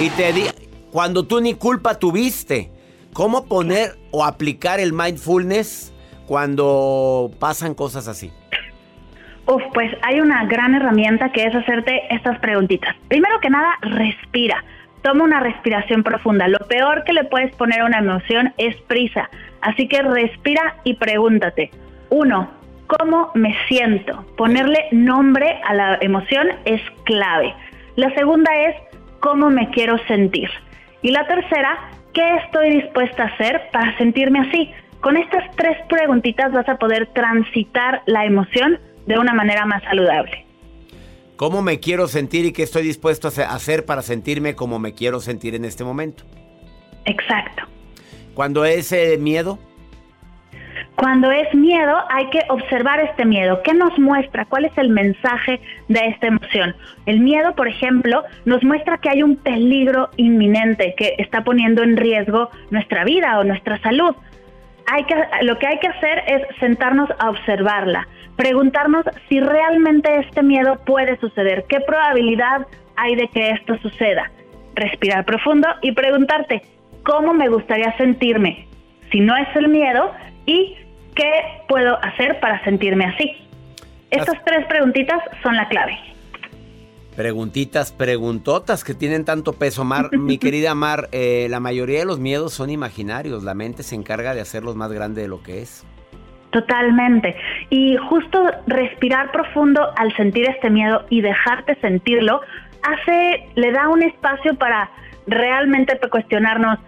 y 0.00 0.08
te 0.10 0.32
di 0.32 0.44
cuando 0.90 1.24
tú 1.24 1.40
ni 1.40 1.54
culpa 1.54 1.98
tuviste. 1.98 2.70
¿Cómo 3.12 3.46
poner 3.46 3.98
o 4.12 4.24
aplicar 4.24 4.78
el 4.78 4.92
mindfulness 4.92 5.92
cuando 6.26 7.30
pasan 7.40 7.74
cosas 7.74 8.06
así? 8.06 8.32
Uf, 9.46 9.62
pues 9.74 9.90
hay 10.02 10.20
una 10.20 10.44
gran 10.44 10.74
herramienta 10.76 11.32
que 11.32 11.44
es 11.44 11.52
hacerte 11.52 12.02
estas 12.14 12.38
preguntitas. 12.38 12.94
Primero 13.08 13.40
que 13.40 13.50
nada, 13.50 13.76
respira. 13.82 14.64
Toma 15.02 15.24
una 15.24 15.40
respiración 15.40 16.02
profunda. 16.02 16.48
Lo 16.48 16.58
peor 16.68 17.04
que 17.04 17.12
le 17.12 17.24
puedes 17.24 17.54
poner 17.56 17.80
a 17.80 17.86
una 17.86 17.98
emoción 17.98 18.52
es 18.58 18.76
prisa. 18.82 19.30
Así 19.62 19.88
que 19.88 20.02
respira 20.02 20.76
y 20.84 20.94
pregúntate. 20.94 21.70
Uno, 22.10 22.50
¿cómo 22.86 23.30
me 23.34 23.56
siento? 23.68 24.24
Ponerle 24.36 24.88
nombre 24.92 25.60
a 25.64 25.74
la 25.74 25.98
emoción 26.00 26.48
es 26.64 26.82
clave. 27.04 27.54
La 27.96 28.12
segunda 28.14 28.50
es, 28.68 28.76
¿cómo 29.20 29.50
me 29.50 29.70
quiero 29.70 29.98
sentir? 30.06 30.50
Y 31.02 31.10
la 31.10 31.26
tercera, 31.26 31.78
¿qué 32.12 32.36
estoy 32.44 32.70
dispuesta 32.70 33.22
a 33.22 33.26
hacer 33.26 33.62
para 33.72 33.96
sentirme 33.96 34.40
así? 34.40 34.70
Con 35.00 35.16
estas 35.16 35.44
tres 35.56 35.78
preguntitas 35.88 36.52
vas 36.52 36.68
a 36.68 36.76
poder 36.76 37.06
transitar 37.14 38.02
la 38.06 38.26
emoción 38.26 38.78
de 39.06 39.18
una 39.18 39.32
manera 39.32 39.64
más 39.64 39.82
saludable. 39.84 40.49
¿Cómo 41.40 41.62
me 41.62 41.80
quiero 41.80 42.06
sentir 42.06 42.44
y 42.44 42.52
qué 42.52 42.62
estoy 42.62 42.82
dispuesto 42.82 43.26
a 43.26 43.30
hace- 43.30 43.44
a 43.44 43.54
hacer 43.54 43.86
para 43.86 44.02
sentirme 44.02 44.54
como 44.54 44.78
me 44.78 44.92
quiero 44.92 45.20
sentir 45.20 45.54
en 45.54 45.64
este 45.64 45.84
momento? 45.84 46.24
Exacto. 47.06 47.62
Cuando 48.34 48.66
es 48.66 48.92
eh, 48.92 49.16
miedo, 49.18 49.58
Cuando 50.96 51.30
es 51.30 51.54
miedo, 51.54 51.96
hay 52.10 52.28
que 52.28 52.40
observar 52.50 53.00
este 53.00 53.24
miedo. 53.24 53.62
¿Qué 53.64 53.72
nos 53.72 53.98
muestra? 53.98 54.44
¿Cuál 54.44 54.66
es 54.66 54.76
el 54.76 54.90
mensaje 54.90 55.58
de 55.88 56.00
esta 56.08 56.26
emoción? 56.26 56.76
El 57.06 57.20
miedo, 57.20 57.54
por 57.54 57.68
ejemplo, 57.68 58.22
nos 58.44 58.62
muestra 58.62 58.98
que 58.98 59.08
hay 59.08 59.22
un 59.22 59.36
peligro 59.36 60.10
inminente 60.18 60.94
que 60.98 61.14
está 61.16 61.42
poniendo 61.42 61.82
en 61.82 61.96
riesgo 61.96 62.50
nuestra 62.70 63.04
vida 63.04 63.38
o 63.38 63.44
nuestra 63.44 63.80
salud. 63.80 64.14
Hay 64.86 65.04
que, 65.04 65.14
lo 65.42 65.58
que 65.58 65.66
hay 65.66 65.78
que 65.78 65.88
hacer 65.88 66.22
es 66.26 66.42
sentarnos 66.58 67.08
a 67.18 67.30
observarla, 67.30 68.06
preguntarnos 68.36 69.04
si 69.28 69.40
realmente 69.40 70.18
este 70.18 70.42
miedo 70.42 70.78
puede 70.84 71.18
suceder, 71.18 71.64
qué 71.68 71.80
probabilidad 71.80 72.66
hay 72.96 73.16
de 73.16 73.28
que 73.28 73.50
esto 73.50 73.76
suceda. 73.78 74.30
Respirar 74.74 75.24
profundo 75.24 75.68
y 75.82 75.92
preguntarte, 75.92 76.62
¿cómo 77.02 77.34
me 77.34 77.48
gustaría 77.48 77.96
sentirme 77.96 78.66
si 79.10 79.20
no 79.20 79.36
es 79.36 79.48
el 79.56 79.68
miedo? 79.68 80.12
¿Y 80.46 80.76
qué 81.14 81.62
puedo 81.68 81.98
hacer 82.02 82.40
para 82.40 82.62
sentirme 82.64 83.04
así? 83.06 83.36
Estas 84.10 84.42
tres 84.44 84.66
preguntitas 84.66 85.20
son 85.42 85.56
la 85.56 85.68
clave. 85.68 85.98
Preguntitas, 87.16 87.92
preguntotas 87.92 88.84
que 88.84 88.94
tienen 88.94 89.24
tanto 89.24 89.52
peso. 89.52 89.84
Mar, 89.84 90.10
mi 90.16 90.38
querida 90.38 90.74
Mar, 90.74 91.08
eh, 91.12 91.46
la 91.50 91.60
mayoría 91.60 92.00
de 92.00 92.04
los 92.04 92.18
miedos 92.18 92.52
son 92.52 92.70
imaginarios. 92.70 93.42
La 93.42 93.54
mente 93.54 93.82
se 93.82 93.94
encarga 93.94 94.34
de 94.34 94.40
hacerlos 94.40 94.76
más 94.76 94.92
grande 94.92 95.22
de 95.22 95.28
lo 95.28 95.42
que 95.42 95.62
es. 95.62 95.86
Totalmente. 96.50 97.36
Y 97.70 97.96
justo 97.96 98.44
respirar 98.66 99.30
profundo 99.30 99.92
al 99.96 100.14
sentir 100.16 100.48
este 100.48 100.68
miedo 100.68 101.04
y 101.08 101.20
dejarte 101.20 101.76
sentirlo, 101.80 102.40
hace, 102.82 103.46
le 103.54 103.70
da 103.70 103.88
un 103.88 104.02
espacio 104.02 104.56
para 104.56 104.90
realmente 105.26 105.98
cuestionarnos 106.10 106.78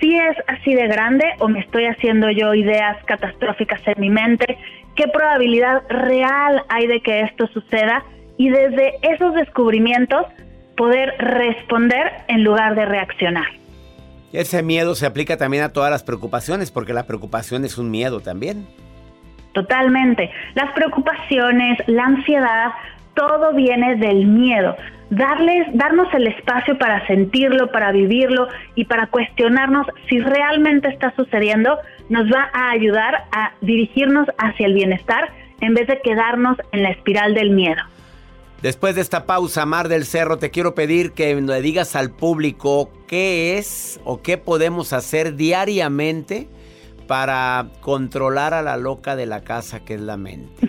si 0.00 0.14
es 0.14 0.36
así 0.48 0.74
de 0.74 0.86
grande 0.88 1.24
o 1.38 1.48
me 1.48 1.60
estoy 1.60 1.86
haciendo 1.86 2.30
yo 2.30 2.54
ideas 2.54 3.02
catastróficas 3.06 3.80
en 3.86 4.00
mi 4.00 4.10
mente, 4.10 4.58
qué 4.94 5.08
probabilidad 5.08 5.82
real 5.88 6.62
hay 6.68 6.86
de 6.86 7.00
que 7.00 7.22
esto 7.22 7.46
suceda 7.48 8.04
y 8.36 8.50
desde 8.50 8.94
esos 9.02 9.34
descubrimientos 9.34 10.26
poder 10.76 11.14
responder 11.18 12.12
en 12.28 12.44
lugar 12.44 12.74
de 12.74 12.84
reaccionar. 12.84 13.46
Ese 14.32 14.62
miedo 14.62 14.94
se 14.94 15.06
aplica 15.06 15.36
también 15.36 15.62
a 15.62 15.72
todas 15.72 15.90
las 15.90 16.02
preocupaciones, 16.02 16.70
porque 16.70 16.92
la 16.92 17.06
preocupación 17.06 17.64
es 17.64 17.78
un 17.78 17.90
miedo 17.90 18.20
también. 18.20 18.66
Totalmente. 19.52 20.30
Las 20.54 20.72
preocupaciones, 20.74 21.78
la 21.86 22.04
ansiedad, 22.04 22.72
todo 23.14 23.54
viene 23.54 23.96
del 23.96 24.26
miedo. 24.26 24.76
Darles, 25.08 25.68
darnos 25.72 26.12
el 26.12 26.26
espacio 26.26 26.76
para 26.76 27.06
sentirlo, 27.06 27.70
para 27.70 27.92
vivirlo 27.92 28.48
y 28.74 28.84
para 28.84 29.06
cuestionarnos 29.06 29.86
si 30.08 30.18
realmente 30.18 30.88
está 30.88 31.14
sucediendo, 31.16 31.78
nos 32.10 32.26
va 32.26 32.50
a 32.52 32.70
ayudar 32.70 33.24
a 33.32 33.52
dirigirnos 33.62 34.28
hacia 34.36 34.66
el 34.66 34.74
bienestar 34.74 35.30
en 35.60 35.72
vez 35.72 35.86
de 35.86 36.00
quedarnos 36.02 36.58
en 36.72 36.82
la 36.82 36.90
espiral 36.90 37.34
del 37.34 37.50
miedo. 37.50 37.82
Después 38.66 38.96
de 38.96 39.00
esta 39.00 39.26
pausa, 39.26 39.64
Mar 39.64 39.88
del 39.88 40.04
Cerro, 40.04 40.38
te 40.38 40.50
quiero 40.50 40.74
pedir 40.74 41.12
que 41.12 41.40
le 41.40 41.62
digas 41.62 41.94
al 41.94 42.10
público 42.10 42.90
qué 43.06 43.58
es 43.58 44.00
o 44.04 44.22
qué 44.22 44.38
podemos 44.38 44.92
hacer 44.92 45.36
diariamente 45.36 46.48
para 47.06 47.70
controlar 47.80 48.54
a 48.54 48.62
la 48.62 48.76
loca 48.76 49.14
de 49.14 49.26
la 49.26 49.44
casa 49.44 49.84
que 49.84 49.94
es 49.94 50.00
la 50.00 50.16
mente. 50.16 50.68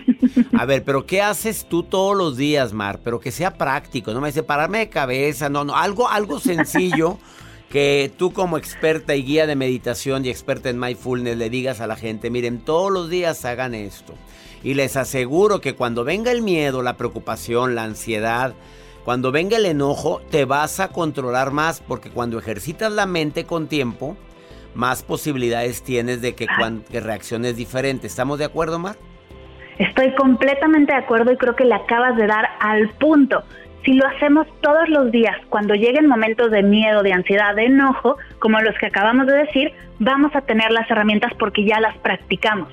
A 0.56 0.64
ver, 0.64 0.84
pero 0.84 1.06
¿qué 1.06 1.22
haces 1.22 1.66
tú 1.68 1.82
todos 1.82 2.16
los 2.16 2.36
días, 2.36 2.72
Mar? 2.72 3.00
Pero 3.02 3.18
que 3.18 3.32
sea 3.32 3.54
práctico, 3.58 4.14
no 4.14 4.20
me 4.20 4.28
dice 4.28 4.44
pararme 4.44 4.78
de 4.78 4.88
cabeza, 4.90 5.48
no, 5.48 5.64
no, 5.64 5.74
algo, 5.74 6.08
algo 6.08 6.38
sencillo 6.38 7.18
que 7.68 8.12
tú 8.16 8.32
como 8.32 8.58
experta 8.58 9.16
y 9.16 9.24
guía 9.24 9.48
de 9.48 9.56
meditación 9.56 10.24
y 10.24 10.28
experta 10.28 10.70
en 10.70 10.78
mindfulness 10.78 11.36
le 11.36 11.50
digas 11.50 11.80
a 11.80 11.88
la 11.88 11.96
gente, 11.96 12.30
miren, 12.30 12.60
todos 12.60 12.92
los 12.92 13.10
días 13.10 13.44
hagan 13.44 13.74
esto. 13.74 14.14
Y 14.62 14.74
les 14.74 14.96
aseguro 14.96 15.60
que 15.60 15.74
cuando 15.74 16.04
venga 16.04 16.32
el 16.32 16.42
miedo, 16.42 16.82
la 16.82 16.96
preocupación, 16.96 17.74
la 17.74 17.84
ansiedad, 17.84 18.54
cuando 19.04 19.32
venga 19.32 19.56
el 19.56 19.66
enojo, 19.66 20.20
te 20.30 20.44
vas 20.44 20.80
a 20.80 20.88
controlar 20.88 21.50
más 21.52 21.80
porque 21.80 22.10
cuando 22.10 22.38
ejercitas 22.38 22.92
la 22.92 23.06
mente 23.06 23.44
con 23.44 23.68
tiempo, 23.68 24.16
más 24.74 25.02
posibilidades 25.02 25.82
tienes 25.82 26.20
de 26.20 26.34
que, 26.34 26.46
cuan- 26.46 26.82
que 26.90 27.00
reacciones 27.00 27.56
diferentes. 27.56 28.10
¿Estamos 28.12 28.38
de 28.38 28.44
acuerdo, 28.44 28.78
Mar? 28.78 28.96
Estoy 29.78 30.14
completamente 30.16 30.92
de 30.92 30.98
acuerdo 30.98 31.32
y 31.32 31.36
creo 31.36 31.54
que 31.54 31.64
le 31.64 31.74
acabas 31.74 32.16
de 32.16 32.26
dar 32.26 32.48
al 32.60 32.90
punto. 32.98 33.42
Si 33.84 33.92
lo 33.94 34.06
hacemos 34.08 34.46
todos 34.60 34.88
los 34.88 35.10
días, 35.12 35.36
cuando 35.48 35.74
lleguen 35.74 36.08
momentos 36.08 36.50
de 36.50 36.62
miedo, 36.64 37.02
de 37.02 37.12
ansiedad, 37.12 37.54
de 37.54 37.66
enojo, 37.66 38.16
como 38.40 38.60
los 38.60 38.76
que 38.78 38.86
acabamos 38.86 39.26
de 39.28 39.36
decir, 39.36 39.72
vamos 40.00 40.34
a 40.34 40.40
tener 40.42 40.72
las 40.72 40.90
herramientas 40.90 41.32
porque 41.38 41.64
ya 41.64 41.80
las 41.80 41.96
practicamos. 41.98 42.68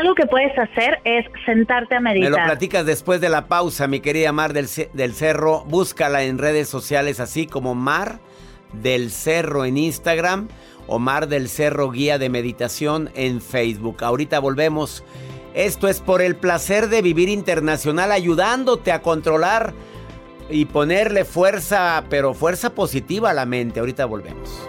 Algo 0.00 0.14
que 0.16 0.26
puedes 0.26 0.58
hacer 0.58 1.00
es 1.04 1.24
sentarte 1.46 1.94
a 1.94 2.00
Me 2.00 2.14
lo 2.14 2.20
meditar. 2.20 2.46
platicas 2.46 2.84
después 2.84 3.20
de 3.20 3.28
la 3.28 3.46
pausa, 3.46 3.86
mi 3.86 4.00
querida 4.00 4.32
Mar 4.32 4.52
del, 4.52 4.66
del 4.92 5.14
Cerro. 5.14 5.64
Búscala 5.66 6.24
en 6.24 6.38
redes 6.38 6.68
sociales 6.68 7.20
así 7.20 7.46
como 7.46 7.76
Mar 7.76 8.18
del 8.72 9.12
Cerro 9.12 9.64
en 9.64 9.76
Instagram 9.76 10.48
o 10.88 10.98
Mar 10.98 11.28
del 11.28 11.48
Cerro 11.48 11.90
Guía 11.92 12.18
de 12.18 12.28
Meditación 12.28 13.10
en 13.14 13.40
Facebook. 13.40 14.02
Ahorita 14.02 14.40
volvemos. 14.40 15.04
Esto 15.54 15.86
es 15.86 16.00
por 16.00 16.22
el 16.22 16.34
placer 16.34 16.88
de 16.88 17.00
vivir 17.00 17.28
internacional, 17.28 18.10
ayudándote 18.10 18.90
a 18.90 19.00
controlar 19.00 19.74
y 20.50 20.64
ponerle 20.64 21.24
fuerza, 21.24 22.02
pero 22.10 22.34
fuerza 22.34 22.74
positiva 22.74 23.30
a 23.30 23.34
la 23.34 23.46
mente. 23.46 23.78
Ahorita 23.78 24.06
volvemos. 24.06 24.68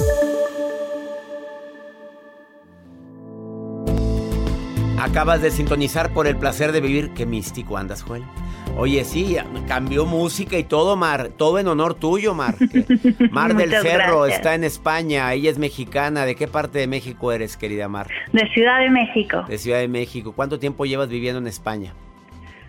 Acabas 5.11 5.41
de 5.41 5.51
sintonizar 5.51 6.13
por 6.13 6.25
el 6.25 6.37
placer 6.37 6.71
de 6.71 6.79
vivir. 6.79 7.11
Qué 7.13 7.25
místico 7.25 7.77
andas, 7.77 8.01
Joel. 8.01 8.23
Oye, 8.77 9.03
sí, 9.03 9.35
cambió 9.67 10.05
música 10.05 10.57
y 10.57 10.63
todo, 10.63 10.95
Mar. 10.95 11.31
Todo 11.35 11.59
en 11.59 11.67
honor 11.67 11.95
tuyo, 11.95 12.33
Mar. 12.33 12.55
Mar 13.29 13.53
del 13.53 13.71
Cerro 13.71 14.25
está 14.25 14.55
en 14.55 14.63
España. 14.63 15.33
Ella 15.33 15.49
es 15.49 15.57
mexicana. 15.57 16.25
¿De 16.25 16.35
qué 16.35 16.47
parte 16.47 16.79
de 16.79 16.87
México 16.87 17.33
eres, 17.33 17.57
querida 17.57 17.89
Mar? 17.89 18.07
De 18.31 18.47
Ciudad 18.53 18.79
de 18.79 18.89
México. 18.89 19.43
De 19.49 19.57
Ciudad 19.57 19.79
de 19.79 19.89
México. 19.89 20.31
¿Cuánto 20.31 20.59
tiempo 20.59 20.85
llevas 20.85 21.09
viviendo 21.09 21.39
en 21.39 21.47
España? 21.47 21.93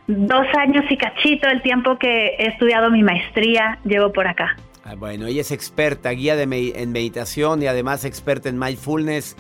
Dos 0.09 0.47
años 0.59 0.85
y 0.91 0.97
cachito, 0.97 1.47
el 1.47 1.63
tiempo 1.63 1.97
que 1.97 2.35
he 2.41 2.49
estudiado 2.49 2.91
mi 2.91 3.05
maestría, 3.05 3.79
llevo 3.85 4.13
por 4.13 4.27
acá. 4.27 4.57
Ah, 4.85 4.97
bueno, 4.97 5.29
ella 5.29 5.43
es 5.43 5.53
experta, 5.53 6.11
guía 6.11 6.35
de 6.35 6.73
en 6.75 6.91
meditación 6.91 7.63
y 7.63 7.69
además 7.69 8.05
experta 8.05 8.49
en 8.49 8.59
mindfulness 8.59 9.37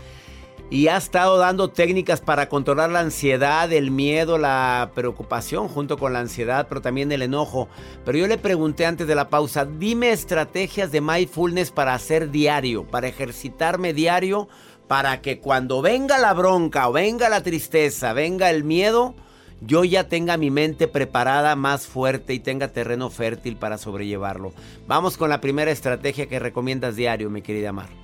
y 0.72 0.88
ha 0.88 0.96
estado 0.96 1.36
dando 1.36 1.68
técnicas 1.68 2.22
para 2.22 2.48
controlar 2.48 2.88
la 2.88 3.00
ansiedad, 3.00 3.70
el 3.70 3.90
miedo, 3.90 4.38
la 4.38 4.90
preocupación 4.94 5.68
junto 5.68 5.98
con 5.98 6.14
la 6.14 6.20
ansiedad, 6.20 6.66
pero 6.66 6.80
también 6.80 7.12
el 7.12 7.20
enojo. 7.20 7.68
Pero 8.06 8.16
yo 8.16 8.26
le 8.26 8.38
pregunté 8.38 8.86
antes 8.86 9.06
de 9.06 9.14
la 9.14 9.28
pausa, 9.28 9.66
dime 9.66 10.12
estrategias 10.12 10.90
de 10.90 11.02
mindfulness 11.02 11.70
para 11.72 11.92
hacer 11.92 12.30
diario, 12.30 12.86
para 12.86 13.08
ejercitarme 13.08 13.92
diario, 13.92 14.48
para 14.88 15.20
que 15.20 15.40
cuando 15.40 15.82
venga 15.82 16.16
la 16.16 16.32
bronca 16.32 16.88
o 16.88 16.92
venga 16.92 17.28
la 17.28 17.42
tristeza, 17.42 18.14
venga 18.14 18.48
el 18.48 18.64
miedo, 18.64 19.14
yo 19.60 19.84
ya 19.84 20.08
tenga 20.08 20.38
mi 20.38 20.50
mente 20.50 20.88
preparada 20.88 21.54
más 21.54 21.86
fuerte 21.86 22.32
y 22.32 22.40
tenga 22.40 22.68
terreno 22.68 23.10
fértil 23.10 23.56
para 23.56 23.76
sobrellevarlo. 23.76 24.54
Vamos 24.86 25.18
con 25.18 25.28
la 25.28 25.42
primera 25.42 25.70
estrategia 25.70 26.30
que 26.30 26.38
recomiendas 26.38 26.96
diario, 26.96 27.28
mi 27.28 27.42
querida 27.42 27.72
Mar. 27.72 28.01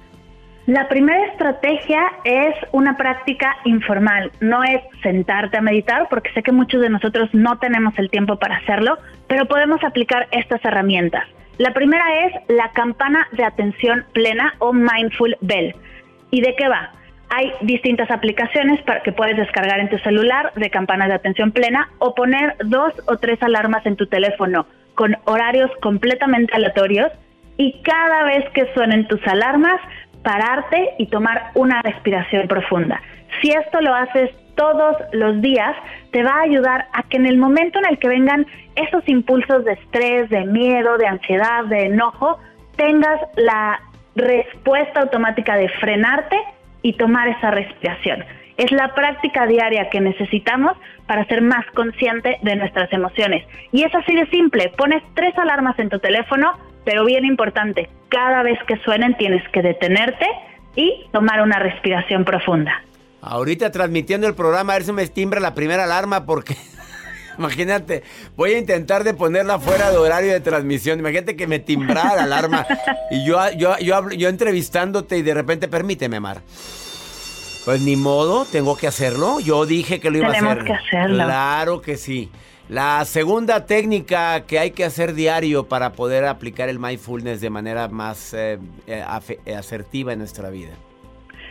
La 0.68 0.87
primera 0.87 1.25
estrategia 1.28 2.02
es 2.25 2.54
una 2.72 2.98
práctica 2.98 3.56
informal, 3.64 4.30
no 4.40 4.62
es 4.62 4.82
sentarte 5.02 5.56
a 5.56 5.62
meditar, 5.62 6.08
porque 6.10 6.30
sé 6.34 6.42
que 6.42 6.52
muchos 6.52 6.82
de 6.82 6.90
nosotros 6.90 7.30
no 7.32 7.58
tenemos 7.58 7.98
el 7.98 8.10
tiempo 8.10 8.37
para 8.37 8.56
hacerlo, 8.56 8.98
pero 9.28 9.46
podemos 9.46 9.82
aplicar 9.82 10.28
estas 10.30 10.62
herramientas. 10.62 11.25
La 11.56 11.72
primera 11.72 12.04
es 12.26 12.34
la 12.48 12.70
campana 12.72 13.26
de 13.32 13.44
atención 13.44 14.04
plena 14.12 14.56
o 14.58 14.75
Mindful 14.75 15.38
Bell. 15.40 15.75
¿Y 16.30 16.42
de 16.42 16.54
qué 16.54 16.68
va? 16.68 16.92
Hay 17.30 17.50
distintas 17.62 18.10
aplicaciones 18.10 18.82
para 18.82 19.02
que 19.02 19.12
puedes 19.12 19.38
descargar 19.38 19.80
en 19.80 19.88
tu 19.88 19.96
celular 20.00 20.52
de 20.54 20.68
campanas 20.68 21.08
de 21.08 21.14
atención 21.14 21.50
plena 21.50 21.88
o 21.98 22.14
poner 22.14 22.56
dos 22.66 22.92
o 23.06 23.16
tres 23.16 23.42
alarmas 23.42 23.87
en 23.87 23.96
tu 23.96 24.06
teléfono 24.06 24.66
con 24.94 25.16
horarios 25.25 25.70
completamente 25.80 26.54
aleatorios 26.54 27.10
y 27.56 27.80
cada 27.82 28.25
vez 28.25 28.44
que 28.50 28.72
suenen 28.75 29.08
tus 29.08 29.26
alarmas 29.26 29.80
pararte 30.28 30.90
y 30.99 31.06
tomar 31.06 31.52
una 31.54 31.80
respiración 31.80 32.49
profunda. 32.49 33.00
Si 33.40 33.50
esto 33.50 33.80
lo 33.80 33.94
haces 33.94 34.30
todos 34.56 34.94
los 35.12 35.40
días, 35.40 35.75
te 36.11 36.23
va 36.23 36.32
a 36.32 36.42
ayudar 36.42 36.87
a 36.92 37.02
que 37.04 37.16
en 37.16 37.25
el 37.25 37.38
momento 37.38 37.78
en 37.78 37.87
el 37.87 37.99
que 37.99 38.08
vengan 38.08 38.47
esos 38.76 39.08
impulsos 39.08 39.64
de 39.64 39.73
estrés, 39.73 40.28
de 40.28 40.44
miedo, 40.44 40.99
de 40.99 41.06
ansiedad, 41.06 41.64
de 41.64 41.87
enojo, 41.87 42.38
tengas 42.76 43.18
la 43.37 43.80
respuesta 44.16 45.00
automática 45.00 45.56
de 45.56 45.70
frenarte 45.80 46.37
y 46.82 46.92
tomar 46.92 47.28
esa 47.28 47.50
respiración. 47.50 48.23
Es 48.58 48.70
la 48.70 48.94
práctica 48.94 49.47
diaria 49.47 49.88
que 49.88 50.02
necesitamos 50.02 50.73
para 51.06 51.25
ser 51.25 51.40
más 51.40 51.64
consciente 51.75 52.37
de 52.42 52.56
nuestras 52.56 52.92
emociones. 52.92 53.47
Y 53.73 53.85
es 53.85 53.94
así 53.94 54.14
de 54.14 54.26
simple. 54.26 54.73
Pones 54.76 55.02
tres 55.14 55.38
alarmas 55.38 55.78
en 55.78 55.88
tu 55.88 55.99
teléfono, 56.00 56.52
pero 56.85 57.06
bien 57.06 57.25
importante, 57.25 57.88
cada 58.08 58.42
vez 58.42 58.58
que 58.66 58.76
suenen 58.78 59.16
tienes 59.16 59.42
que 59.50 59.62
detenerte 59.62 60.26
y 60.76 61.06
tomar 61.12 61.42
una 61.42 61.58
respiración 61.58 62.24
profunda. 62.24 62.82
Ahorita 63.20 63.70
transmitiendo 63.70 64.26
el 64.26 64.34
programa, 64.34 64.74
a 64.74 64.76
ver 64.76 64.84
si 64.84 64.92
me 64.92 65.06
timbra 65.06 65.40
la 65.40 65.54
primera 65.54 65.84
alarma 65.84 66.24
porque... 66.24 66.56
Imagínate, 67.38 68.02
voy 68.36 68.54
a 68.54 68.58
intentar 68.58 69.04
de 69.04 69.14
ponerla 69.14 69.60
fuera 69.60 69.92
de 69.92 69.96
horario 69.96 70.32
de 70.32 70.40
transmisión. 70.40 70.98
Imagínate 70.98 71.36
que 71.36 71.46
me 71.46 71.60
timbrara 71.60 72.16
la 72.16 72.24
alarma 72.24 72.66
y 73.12 73.24
yo, 73.24 73.38
yo, 73.56 73.78
yo, 73.78 74.10
yo 74.10 74.28
entrevistándote 74.28 75.18
y 75.18 75.22
de 75.22 75.34
repente, 75.34 75.68
permíteme, 75.68 76.18
Mar. 76.18 76.42
Pues 77.64 77.80
ni 77.80 77.94
modo, 77.94 78.44
tengo 78.44 78.76
que 78.76 78.88
hacerlo. 78.88 79.38
Yo 79.38 79.66
dije 79.66 80.00
que 80.00 80.10
lo 80.10 80.18
iba 80.18 80.28
a 80.28 80.30
hacer. 80.30 80.42
Tenemos 80.42 80.64
que 80.64 80.72
hacerlo. 80.72 81.24
Claro 81.24 81.80
que 81.80 81.96
sí. 81.96 82.28
La 82.68 83.02
segunda 83.06 83.64
técnica 83.64 84.44
que 84.46 84.58
hay 84.58 84.72
que 84.72 84.84
hacer 84.84 85.14
diario 85.14 85.68
para 85.68 85.92
poder 85.92 86.26
aplicar 86.26 86.68
el 86.68 86.78
mindfulness 86.78 87.40
de 87.40 87.48
manera 87.48 87.88
más 87.88 88.35
eh, 88.35 88.59
eh, 88.87 89.02
eh, 89.46 89.54
asertiva 89.54 90.12
en 90.12 90.18
nuestra 90.18 90.50
vida. 90.50 90.72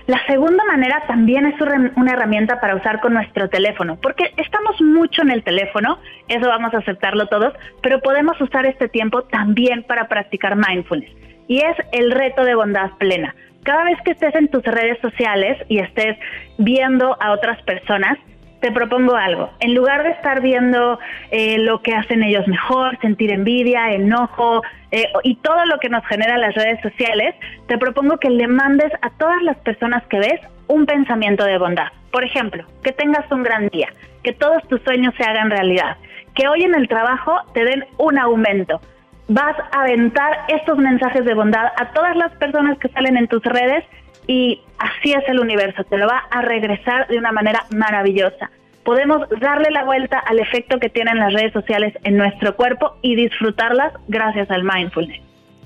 La 0.05 0.23
segunda 0.27 0.63
manera 0.65 1.03
también 1.07 1.47
es 1.47 1.55
una 1.95 2.11
herramienta 2.13 2.61
para 2.61 2.75
usar 2.75 3.01
con 3.01 3.13
nuestro 3.13 3.49
teléfono, 3.49 3.97
porque 3.99 4.31
estamos 4.37 4.79
mucho 4.79 5.23
en 5.23 5.31
el 5.31 5.43
teléfono, 5.43 5.97
eso 6.27 6.47
vamos 6.47 6.73
a 6.75 6.77
aceptarlo 6.77 7.25
todos, 7.27 7.53
pero 7.81 7.99
podemos 7.99 8.39
usar 8.39 8.67
este 8.67 8.87
tiempo 8.87 9.23
también 9.23 9.83
para 9.83 10.07
practicar 10.07 10.55
mindfulness. 10.55 11.11
Y 11.47 11.57
es 11.57 11.75
el 11.93 12.11
reto 12.11 12.45
de 12.45 12.55
bondad 12.55 12.91
plena. 12.99 13.35
Cada 13.63 13.83
vez 13.85 13.97
que 14.05 14.11
estés 14.11 14.35
en 14.35 14.49
tus 14.49 14.63
redes 14.63 14.97
sociales 15.01 15.57
y 15.67 15.79
estés 15.79 16.15
viendo 16.57 17.17
a 17.19 17.31
otras 17.31 17.61
personas, 17.63 18.17
te 18.59 18.71
propongo 18.71 19.15
algo. 19.15 19.49
En 19.59 19.73
lugar 19.73 20.03
de 20.03 20.09
estar 20.09 20.41
viendo 20.41 20.99
eh, 21.31 21.57
lo 21.59 21.81
que 21.81 21.93
hacen 21.93 22.23
ellos 22.23 22.47
mejor, 22.47 22.97
sentir 23.01 23.31
envidia, 23.31 23.91
enojo 23.93 24.61
eh, 24.91 25.05
y 25.23 25.35
todo 25.35 25.65
lo 25.65 25.79
que 25.79 25.89
nos 25.89 26.05
generan 26.05 26.41
las 26.41 26.55
redes 26.55 26.81
sociales, 26.81 27.35
te 27.67 27.77
propongo 27.77 28.17
que 28.17 28.29
le 28.29 28.47
mandes 28.47 28.91
a 29.01 29.09
todas 29.11 29.41
las 29.43 29.57
personas 29.57 30.03
que 30.07 30.19
ves 30.19 30.39
un 30.67 30.85
pensamiento 30.85 31.43
de 31.45 31.57
bondad. 31.57 31.87
Por 32.11 32.23
ejemplo, 32.23 32.65
que 32.83 32.91
tengas 32.91 33.29
un 33.31 33.43
gran 33.43 33.67
día, 33.69 33.89
que 34.23 34.33
todos 34.33 34.65
tus 34.67 34.81
sueños 34.81 35.13
se 35.17 35.23
hagan 35.23 35.49
realidad, 35.49 35.97
que 36.33 36.47
hoy 36.47 36.63
en 36.63 36.75
el 36.75 36.87
trabajo 36.87 37.37
te 37.53 37.63
den 37.63 37.85
un 37.97 38.17
aumento. 38.17 38.81
Vas 39.29 39.55
a 39.71 39.81
aventar 39.81 40.45
estos 40.47 40.77
mensajes 40.77 41.25
de 41.25 41.33
bondad 41.33 41.67
a 41.77 41.91
todas 41.91 42.15
las 42.15 42.31
personas 42.37 42.77
que 42.79 42.87
salen 42.89 43.17
en 43.17 43.27
tus 43.27 43.43
redes 43.43 43.83
y 44.27 44.61
así 44.77 45.13
es 45.13 45.23
el 45.27 45.39
universo, 45.39 45.83
te 45.85 45.97
lo 45.97 46.07
va 46.07 46.23
a 46.29 46.41
regresar 46.41 47.07
de 47.07 47.17
una 47.17 47.31
manera 47.31 47.65
maravillosa. 47.75 48.51
Podemos 48.83 49.27
darle 49.41 49.71
la 49.71 49.83
vuelta 49.83 50.19
al 50.19 50.39
efecto 50.39 50.79
que 50.79 50.89
tienen 50.89 51.17
las 51.17 51.33
redes 51.33 51.53
sociales 51.53 51.93
en 52.03 52.17
nuestro 52.17 52.55
cuerpo 52.55 52.97
y 53.01 53.15
disfrutarlas 53.15 53.93
gracias 54.07 54.49
al 54.51 54.63
mindfulness. 54.63 55.21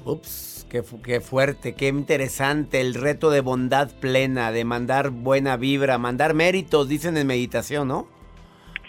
Ups, 0.06 0.68
qué, 0.70 0.82
qué 1.04 1.22
fuerte, 1.22 1.76
qué 1.76 1.88
interesante 1.88 2.82
el 2.82 2.96
reto 2.96 3.30
de 3.30 3.42
bondad 3.42 3.90
plena, 4.00 4.52
de 4.52 4.64
mandar 4.64 5.10
buena 5.10 5.58
vibra, 5.58 5.98
mandar 5.98 6.34
méritos, 6.34 6.88
dicen 6.88 7.18
en 7.18 7.28
meditación, 7.28 7.88
¿no? 7.88 8.08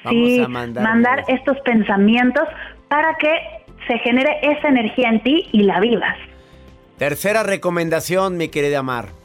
sí, 0.08 0.44
mandar, 0.48 0.82
mandar 0.82 1.24
estos 1.28 1.58
pensamientos 1.60 2.44
para 2.88 3.14
que 3.16 3.30
se 3.86 3.98
genere 3.98 4.38
esa 4.42 4.68
energía 4.68 5.08
en 5.10 5.22
ti 5.22 5.48
y 5.52 5.62
la 5.62 5.80
vivas. 5.80 6.16
Tercera 6.98 7.42
recomendación, 7.42 8.36
mi 8.36 8.48
querida 8.48 8.82
Mar. 8.82 9.21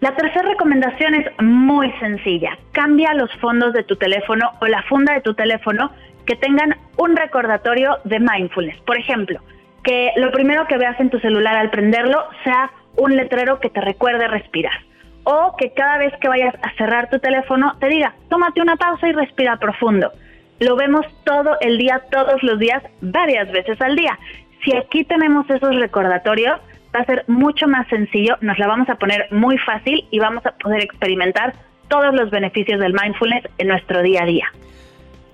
La 0.00 0.14
tercera 0.14 0.48
recomendación 0.48 1.14
es 1.14 1.26
muy 1.42 1.90
sencilla. 1.98 2.56
Cambia 2.70 3.14
los 3.14 3.32
fondos 3.40 3.72
de 3.72 3.82
tu 3.82 3.96
teléfono 3.96 4.52
o 4.60 4.66
la 4.66 4.82
funda 4.84 5.14
de 5.14 5.22
tu 5.22 5.34
teléfono 5.34 5.90
que 6.24 6.36
tengan 6.36 6.76
un 6.98 7.16
recordatorio 7.16 7.98
de 8.04 8.20
mindfulness. 8.20 8.80
Por 8.82 8.96
ejemplo, 8.96 9.40
que 9.82 10.12
lo 10.16 10.30
primero 10.30 10.66
que 10.68 10.78
veas 10.78 10.98
en 11.00 11.10
tu 11.10 11.18
celular 11.18 11.56
al 11.56 11.70
prenderlo 11.70 12.24
sea 12.44 12.70
un 12.96 13.16
letrero 13.16 13.58
que 13.58 13.70
te 13.70 13.80
recuerde 13.80 14.28
respirar. 14.28 14.84
O 15.24 15.56
que 15.56 15.72
cada 15.72 15.98
vez 15.98 16.12
que 16.20 16.28
vayas 16.28 16.54
a 16.62 16.72
cerrar 16.76 17.10
tu 17.10 17.18
teléfono 17.18 17.76
te 17.80 17.88
diga, 17.88 18.14
tómate 18.28 18.62
una 18.62 18.76
pausa 18.76 19.08
y 19.08 19.12
respira 19.12 19.56
profundo. 19.56 20.12
Lo 20.60 20.76
vemos 20.76 21.06
todo 21.24 21.56
el 21.60 21.76
día, 21.76 22.02
todos 22.10 22.40
los 22.44 22.60
días, 22.60 22.84
varias 23.00 23.50
veces 23.50 23.80
al 23.80 23.96
día. 23.96 24.16
Si 24.64 24.76
aquí 24.76 25.04
tenemos 25.04 25.48
esos 25.50 25.74
recordatorios, 25.74 26.60
va 26.94 27.00
a 27.00 27.04
ser 27.04 27.24
mucho 27.28 27.66
más 27.66 27.86
sencillo, 27.88 28.36
nos 28.40 28.58
la 28.58 28.66
vamos 28.66 28.88
a 28.88 28.96
poner 28.96 29.26
muy 29.30 29.58
fácil 29.58 30.06
y 30.10 30.18
vamos 30.18 30.44
a 30.46 30.52
poder 30.52 30.82
experimentar 30.82 31.54
todos 31.88 32.14
los 32.14 32.30
beneficios 32.30 32.80
del 32.80 32.92
mindfulness 32.92 33.44
en 33.58 33.68
nuestro 33.68 34.02
día 34.02 34.22
a 34.22 34.26
día. 34.26 34.46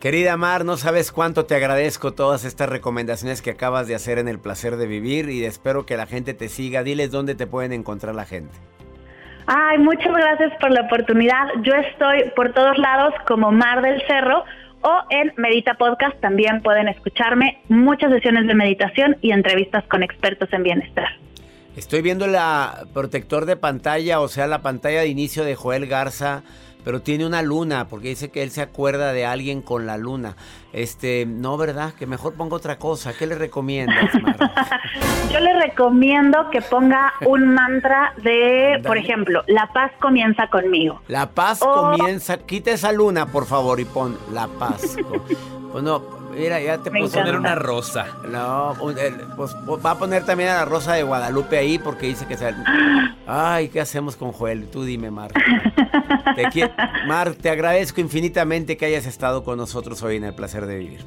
Querida 0.01 0.37
Mar, 0.37 0.65
no 0.65 0.77
sabes 0.77 1.11
cuánto 1.11 1.47
te 1.47 1.55
agradezco 1.55 2.13
todas 2.13 2.45
estas 2.45 2.69
recomendaciones 2.69 3.41
que 3.41 3.51
acabas 3.51 3.89
de 3.89 3.95
hacer 3.95 4.19
en 4.19 4.29
el 4.29 4.39
placer 4.39 4.77
de 4.77 4.87
vivir 4.87 5.31
y 5.31 5.45
espero 5.45 5.87
que 5.87 5.97
la 5.97 6.07
gente 6.07 6.35
te 6.35 6.49
siga. 6.49 6.83
Diles 6.83 7.11
dónde 7.11 7.35
te 7.35 7.47
pueden 7.47 7.73
encontrar 7.73 8.15
la 8.15 8.27
gente. 8.27 8.55
Ay, 9.47 9.79
muchas 9.79 10.13
gracias 10.13 10.53
por 10.61 10.71
la 10.71 10.83
oportunidad. 10.83 11.49
Yo 11.63 11.75
estoy 11.75 12.31
por 12.37 12.53
todos 12.53 12.77
lados 12.77 13.15
como 13.27 13.51
Mar 13.51 13.81
del 13.81 14.03
Cerro 14.07 14.45
o 14.83 15.03
en 15.09 15.33
Medita 15.39 15.73
Podcast 15.75 16.21
también 16.21 16.61
pueden 16.61 16.89
escucharme 16.89 17.63
muchas 17.69 18.13
sesiones 18.13 18.47
de 18.47 18.55
meditación 18.55 19.17
y 19.23 19.33
entrevistas 19.33 19.83
con 19.85 20.03
expertos 20.03 20.53
en 20.53 20.63
bienestar. 20.63 21.09
Estoy 21.77 22.03
viendo 22.03 22.27
la 22.27 22.87
protector 22.93 23.47
de 23.47 23.57
pantalla, 23.57 24.21
o 24.21 24.29
sea, 24.29 24.47
la 24.47 24.63
pantalla 24.63 25.01
de 25.01 25.09
inicio 25.09 25.45
de 25.45 25.57
Joel 25.57 25.87
Garza, 25.87 26.45
pero 26.85 27.03
tiene 27.03 27.27
una 27.27 27.43
luna, 27.43 27.89
porque 27.89 28.09
dice 28.09 28.31
que 28.31 28.43
él 28.43 28.51
se 28.51 28.63
acuerda 28.63 29.13
de 29.13 29.27
alguien 29.27 29.61
con 29.61 29.87
la 29.87 29.97
luna. 29.97 30.37
Este, 30.73 31.27
no, 31.27 31.57
¿verdad? 31.57 31.95
Que 31.95 32.07
mejor 32.07 32.35
ponga 32.35 32.55
otra 32.55 32.79
cosa. 32.79 33.13
¿Qué 33.13 33.27
le 33.27 33.35
recomiendas, 33.35 34.13
Yo 35.33 35.41
le 35.41 35.61
recomiendo 35.61 36.51
que 36.51 36.61
ponga 36.63 37.13
un 37.27 37.55
mantra 37.55 38.13
de, 38.23 38.81
por 38.87 38.97
ejemplo, 38.97 39.43
la 39.49 39.73
paz 39.73 39.91
comienza 40.01 40.47
conmigo. 40.49 41.01
La 41.09 41.31
paz 41.31 41.59
comienza, 41.59 42.39
quita 42.39 42.71
esa 42.71 42.93
luna, 42.93 43.27
por 43.27 43.47
favor, 43.47 43.81
y 43.81 43.85
pon 43.85 44.17
la 44.33 44.47
paz. 44.47 44.97
bueno, 45.73 46.03
Mira, 46.37 46.61
ya 46.61 46.79
te 46.79 46.91
puso 46.91 47.19
Poner 47.19 47.37
una 47.37 47.55
rosa. 47.55 48.07
No, 48.31 48.75
el- 48.91 49.15
pues, 49.37 49.55
va 49.85 49.93
a 49.93 49.99
poner 49.99 50.25
también 50.25 50.51
a 50.51 50.55
la 50.57 50.65
Rosa 50.65 50.95
de 50.95 51.03
Guadalupe 51.03 51.57
ahí 51.59 51.79
porque 51.79 52.07
dice 52.07 52.27
que... 52.27 52.37
se- 52.37 52.55
Ay, 53.27 53.69
¿qué 53.69 53.81
hacemos 53.81 54.17
con 54.17 54.33
Joel? 54.33 54.69
Tú 54.71 54.85
dime, 54.85 55.11
Mar. 55.11 55.31
Te 56.35 56.45
qui- 56.47 56.71
Mar, 57.07 57.35
te 57.35 57.51
agradezco 57.51 58.01
infinitamente 58.01 58.77
que 58.77 58.87
hayas 58.87 59.07
estado 59.07 59.45
con 59.45 59.57
nosotros 59.59 60.03
hoy 60.03 60.17
en 60.17 60.25
El 60.25 60.35
Placer 60.35 60.67
de 60.67 60.79
Vivir. 60.79 61.05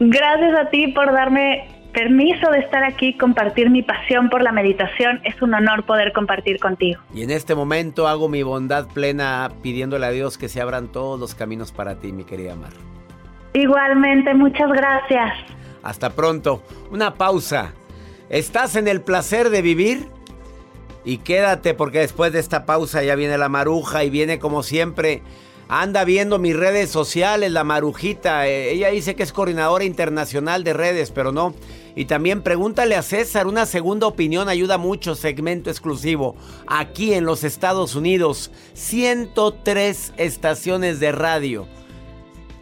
Gracias 0.00 0.54
a 0.58 0.70
ti 0.70 0.88
por 0.88 1.12
darme 1.12 1.68
permiso 1.92 2.50
de 2.50 2.58
estar 2.58 2.82
aquí, 2.82 3.16
compartir 3.16 3.70
mi 3.70 3.82
pasión 3.84 4.28
por 4.28 4.42
la 4.42 4.50
meditación. 4.50 5.20
Es 5.24 5.40
un 5.40 5.54
honor 5.54 5.84
poder 5.84 6.12
compartir 6.12 6.58
contigo. 6.58 7.00
Y 7.14 7.22
en 7.22 7.30
este 7.30 7.54
momento 7.54 8.08
hago 8.08 8.28
mi 8.28 8.42
bondad 8.42 8.88
plena 8.88 9.52
pidiéndole 9.62 10.06
a 10.06 10.10
Dios 10.10 10.36
que 10.36 10.48
se 10.48 10.60
abran 10.60 10.90
todos 10.90 11.20
los 11.20 11.36
caminos 11.36 11.70
para 11.70 11.94
ti, 12.00 12.10
mi 12.12 12.24
querida 12.24 12.56
Mar. 12.56 12.72
Igualmente, 13.54 14.34
muchas 14.34 14.68
gracias. 14.72 15.32
Hasta 15.84 16.10
pronto. 16.10 16.60
Una 16.90 17.14
pausa. 17.14 17.72
¿Estás 18.28 18.74
en 18.74 18.88
el 18.88 19.00
placer 19.00 19.48
de 19.48 19.62
vivir? 19.62 20.08
Y 21.04 21.18
quédate 21.18 21.72
porque 21.72 22.00
después 22.00 22.32
de 22.32 22.40
esta 22.40 22.66
pausa 22.66 23.04
ya 23.04 23.14
viene 23.14 23.38
la 23.38 23.48
maruja 23.48 24.02
y 24.02 24.10
viene 24.10 24.40
como 24.40 24.64
siempre. 24.64 25.22
Anda 25.68 26.02
viendo 26.04 26.40
mis 26.40 26.56
redes 26.56 26.90
sociales, 26.90 27.52
la 27.52 27.62
marujita. 27.62 28.48
Eh, 28.48 28.72
ella 28.72 28.88
dice 28.88 29.14
que 29.14 29.22
es 29.22 29.32
coordinadora 29.32 29.84
internacional 29.84 30.64
de 30.64 30.72
redes, 30.72 31.12
pero 31.12 31.30
no. 31.30 31.54
Y 31.94 32.06
también 32.06 32.42
pregúntale 32.42 32.96
a 32.96 33.02
César, 33.02 33.46
una 33.46 33.66
segunda 33.66 34.08
opinión 34.08 34.48
ayuda 34.48 34.78
mucho, 34.78 35.14
segmento 35.14 35.70
exclusivo. 35.70 36.34
Aquí 36.66 37.14
en 37.14 37.24
los 37.24 37.44
Estados 37.44 37.94
Unidos, 37.94 38.50
103 38.72 40.14
estaciones 40.16 40.98
de 40.98 41.12
radio 41.12 41.68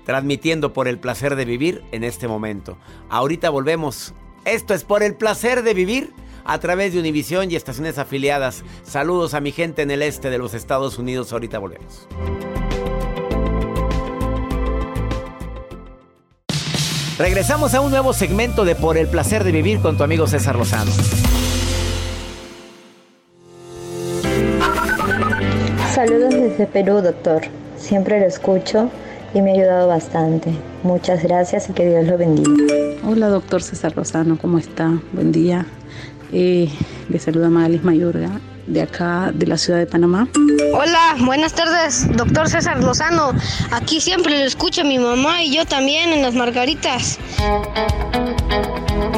transmitiendo 0.05 0.73
por 0.73 0.88
el 0.88 0.99
placer 0.99 1.37
de 1.37 1.45
vivir 1.45 1.83
en 1.93 2.05
este 2.05 2.29
momento. 2.29 2.77
Ahorita 3.09 3.51
volvemos. 3.51 4.15
Esto 4.45 4.75
es 4.75 4.85
por 4.85 5.03
el 5.03 5.15
placer 5.15 5.62
de 5.62 5.75
vivir 5.75 6.12
a 6.45 6.59
través 6.59 6.93
de 6.93 7.01
Univisión 7.01 7.51
y 7.51 7.57
estaciones 7.57 7.99
afiliadas. 7.99 8.65
Saludos 8.83 9.35
a 9.35 9.41
mi 9.41 9.53
gente 9.53 9.83
en 9.83 9.91
el 9.91 10.03
este 10.03 10.31
de 10.31 10.38
los 10.38 10.55
Estados 10.55 10.99
Unidos. 10.99 11.33
Ahorita 11.33 11.59
volvemos. 11.59 12.09
Regresamos 17.19 17.75
a 17.75 17.81
un 17.81 17.91
nuevo 17.91 18.12
segmento 18.12 18.65
de 18.65 18.75
Por 18.75 18.97
el 18.97 19.07
placer 19.07 19.45
de 19.45 19.53
vivir 19.53 19.81
con 19.81 19.97
tu 19.97 20.03
amigo 20.03 20.27
César 20.27 20.57
Lozano. 20.57 20.91
Saludos 25.95 26.35
desde 26.35 26.67
Perú, 26.67 27.01
doctor. 27.01 27.43
Siempre 27.77 28.19
lo 28.19 28.27
escucho 28.27 28.91
y 29.35 29.40
me 29.40 29.51
ha 29.51 29.55
ayudado 29.55 29.88
bastante. 29.88 30.53
Muchas 30.83 31.23
gracias 31.23 31.68
y 31.71 31.73
que 31.73 31.88
Dios 31.88 32.07
lo 32.07 32.18
bendiga. 32.18 32.51
Hola, 33.07 33.29
doctor 33.29 33.62
César 33.62 33.97
Lozano, 33.97 34.38
¿cómo 34.38 34.59
está? 34.59 35.01
Buen 35.12 35.33
día. 35.33 35.66
Eh, 36.33 36.68
le 37.09 37.18
saluda 37.18 37.51
Magalis 37.51 37.85
Mayorga, 37.85 38.40
de 38.66 38.83
acá, 38.83 39.31
de 39.35 39.46
la 39.46 39.57
ciudad 39.59 39.79
de 39.79 39.87
Panamá. 39.87 40.29
Hola, 40.75 41.16
buenas 41.20 41.53
tardes, 41.55 42.07
doctor 42.16 42.48
César 42.48 42.83
Lozano. 42.83 43.33
Aquí 43.70 44.01
siempre 44.01 44.38
lo 44.38 44.44
escucha 44.44 44.85
mi 44.85 44.98
mamá 44.98 45.42
y 45.42 45.55
yo 45.55 45.64
también 45.66 46.11
en 46.11 46.22
las 46.22 46.35
margaritas. 46.35 47.18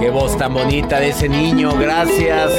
Qué 0.00 0.10
voz 0.10 0.36
tan 0.36 0.52
bonita 0.54 0.98
de 1.00 1.10
ese 1.10 1.28
niño, 1.28 1.76
gracias. 1.78 2.50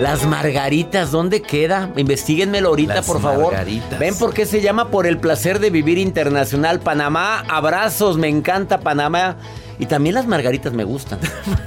Las 0.00 0.24
margaritas, 0.26 1.10
¿dónde 1.10 1.42
queda? 1.42 1.90
Investíguenmelo 1.96 2.70
ahorita, 2.70 2.94
Las 2.94 3.06
por 3.06 3.20
favor. 3.20 3.52
margaritas. 3.52 3.98
¿Ven 3.98 4.16
por 4.16 4.32
qué 4.32 4.46
se 4.46 4.62
llama 4.62 4.88
Por 4.88 5.06
el 5.06 5.18
placer 5.18 5.58
de 5.60 5.68
vivir 5.70 5.98
internacional 5.98 6.80
Panamá? 6.80 7.44
Abrazos, 7.48 8.16
me 8.16 8.28
encanta 8.28 8.80
Panamá. 8.80 9.36
Y 9.78 9.86
también 9.86 10.14
las 10.14 10.26
margaritas 10.26 10.72
me 10.74 10.84
gustan. 10.84 11.18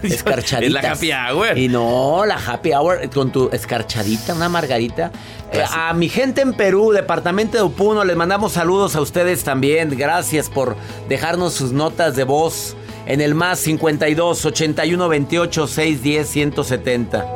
Escarchaditas. 0.03 0.83
Es 0.83 0.83
la 0.83 0.91
happy 0.91 1.11
hour. 1.11 1.57
Y 1.57 1.67
no, 1.67 2.25
la 2.25 2.35
happy 2.35 2.71
hour 2.73 3.09
con 3.09 3.31
tu 3.31 3.49
escarchadita, 3.51 4.33
una 4.35 4.49
margarita. 4.53 5.11
Eh, 5.51 5.61
a 5.69 5.93
mi 5.93 6.07
gente 6.07 6.41
en 6.41 6.53
Perú, 6.53 6.91
departamento 6.93 7.57
de 7.57 7.63
Upuno, 7.63 8.05
les 8.05 8.15
mandamos 8.15 8.53
saludos 8.53 8.95
a 8.95 9.01
ustedes 9.01 9.43
también. 9.43 9.89
Gracias 9.97 10.49
por 10.49 10.77
dejarnos 11.09 11.53
sus 11.53 11.73
notas 11.73 12.15
de 12.15 12.23
voz 12.23 12.77
en 13.05 13.19
el 13.19 13.35
más 13.35 13.59
52 13.59 14.45
81 14.45 15.09
28 15.09 15.67
610 15.67 16.29
170. 16.29 17.33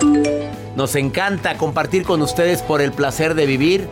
Nos 0.77 0.95
encanta 0.95 1.57
compartir 1.57 2.03
con 2.03 2.21
ustedes 2.21 2.61
por 2.61 2.81
el 2.81 2.91
placer 2.91 3.33
de 3.33 3.47
vivir. 3.47 3.89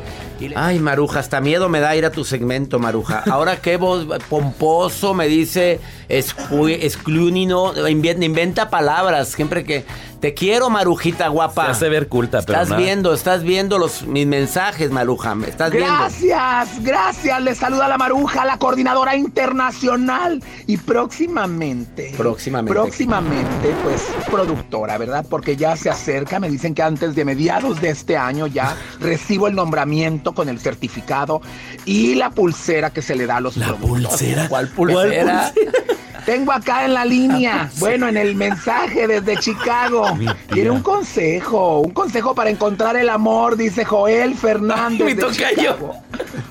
Ay, 0.56 0.80
Maruja, 0.80 1.20
hasta 1.20 1.42
miedo 1.42 1.68
me 1.68 1.80
da 1.80 1.96
ir 1.96 2.06
a 2.06 2.12
tu 2.12 2.24
segmento, 2.24 2.78
Maruja. 2.78 3.24
Ahora 3.32 3.56
qué 3.58 3.78
voz 3.78 4.06
pomposo 4.30 5.16
me 5.16 5.28
dice 5.28 5.80
esclúnino, 6.10 7.74
inventa 7.88 8.70
palabras. 8.70 9.30
Siempre 9.30 9.64
que 9.64 9.84
te 10.20 10.34
quiero, 10.34 10.70
Marujita 10.70 11.28
guapa. 11.28 11.66
Se 11.66 11.72
hace 11.72 11.90
ver 11.90 12.08
culta, 12.08 12.42
pero 12.42 12.54
Estás 12.54 12.70
nada. 12.70 12.82
viendo, 12.82 13.14
estás 13.14 13.44
viendo 13.44 13.78
los 13.78 14.04
mis 14.08 14.26
mensajes, 14.28 14.92
Maruja. 14.92 15.36
Me 15.36 15.48
estás 15.50 15.72
viendo. 15.72 15.90
Gracias, 15.92 16.84
gracias. 16.84 17.42
Les 17.42 17.58
saluda 17.58 17.88
la 17.88 17.98
Maruja, 17.98 18.46
la 18.46 18.58
coordinadora 18.58 19.16
internacional. 19.16 20.42
Y 20.68 20.78
próximamente. 20.78 22.14
Próximamente. 22.18 22.74
Próximamente, 22.80 23.76
pues, 23.84 24.04
productora, 24.32 24.98
¿verdad? 24.98 25.26
Porque 25.30 25.56
ya 25.56 25.76
se 25.76 25.90
acerca. 25.90 26.40
Me 26.40 26.50
dicen 26.50 26.74
que 26.74 26.82
antes 26.84 27.16
de 27.16 27.26
mediados 27.26 27.82
de 27.82 27.90
este 27.90 28.18
año 28.18 28.48
ya 28.48 28.76
recibo 29.00 29.48
el 29.48 29.56
nombramiento 29.56 30.34
con 30.34 30.50
el 30.50 30.60
certificado 30.60 31.42
y 31.86 32.16
la 32.16 32.30
pulsera 32.32 32.90
que 32.92 33.02
se 33.02 33.16
le 33.16 33.26
da 33.26 33.38
a 33.38 33.42
los 33.42 33.58
La 33.58 33.68
productores. 33.68 34.08
pulsera. 34.08 34.50
¿Cuál 34.50 34.68
pulsera? 34.70 35.52
Tengo 36.26 36.52
acá 36.52 36.86
en 36.86 36.94
la 36.96 37.06
línea, 37.06 37.70
bueno, 37.78 38.08
en 38.08 38.18
el 38.18 38.36
mensaje 38.36 39.08
desde 39.08 39.38
Chicago. 39.38 40.18
Tiene 40.52 40.72
un 40.72 40.82
consejo, 40.82 41.80
un 41.80 41.92
consejo 41.92 42.34
para 42.34 42.50
encontrar 42.50 42.96
el 42.96 43.10
amor, 43.10 43.56
dice 43.56 43.86
Joel 43.86 44.36
Fernández. 44.36 45.06
Mi 45.06 45.14
de 45.14 45.22
tocayo. 45.22 45.50
Chicago. 45.56 45.94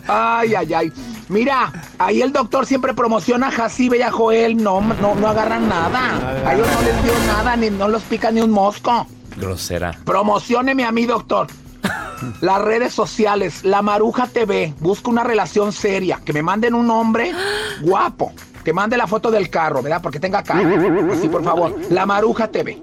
Ay, 0.06 0.54
ay, 0.54 0.74
ay. 0.74 0.92
Mira, 1.28 1.72
ahí 1.98 2.22
el 2.22 2.32
doctor 2.32 2.66
siempre 2.66 2.94
promociona 2.94 3.48
a 3.48 3.50
Jacibe 3.50 3.98
y 3.98 4.02
a 4.02 4.10
Joel. 4.10 4.62
No, 4.62 4.80
no, 4.80 5.14
no 5.14 5.28
agarran 5.28 5.68
nada. 5.68 6.42
A 6.46 6.54
ellos 6.54 6.68
no 6.72 6.82
les 6.82 7.02
dio 7.02 7.12
nada, 7.26 7.56
ni 7.56 7.70
no 7.70 7.88
los 7.88 8.02
pica 8.02 8.30
ni 8.30 8.40
un 8.40 8.50
mosco. 8.50 9.06
Grosera. 9.36 9.98
Promocioneme 10.04 10.84
a 10.84 10.92
mí, 10.92 11.06
doctor. 11.06 11.48
Las 12.40 12.62
redes 12.62 12.92
sociales, 12.94 13.64
La 13.64 13.82
Maruja 13.82 14.26
TV, 14.26 14.72
busca 14.80 15.10
una 15.10 15.24
relación 15.24 15.72
seria, 15.72 16.20
que 16.24 16.32
me 16.32 16.42
manden 16.42 16.74
un 16.74 16.90
hombre 16.90 17.32
guapo, 17.82 18.32
que 18.64 18.72
mande 18.72 18.96
la 18.96 19.06
foto 19.06 19.30
del 19.30 19.50
carro, 19.50 19.82
¿verdad? 19.82 20.00
Porque 20.02 20.18
tenga 20.18 20.42
carro. 20.42 21.12
Así, 21.12 21.28
por 21.28 21.44
favor. 21.44 21.76
La 21.90 22.06
Maruja 22.06 22.48
TV. 22.48 22.80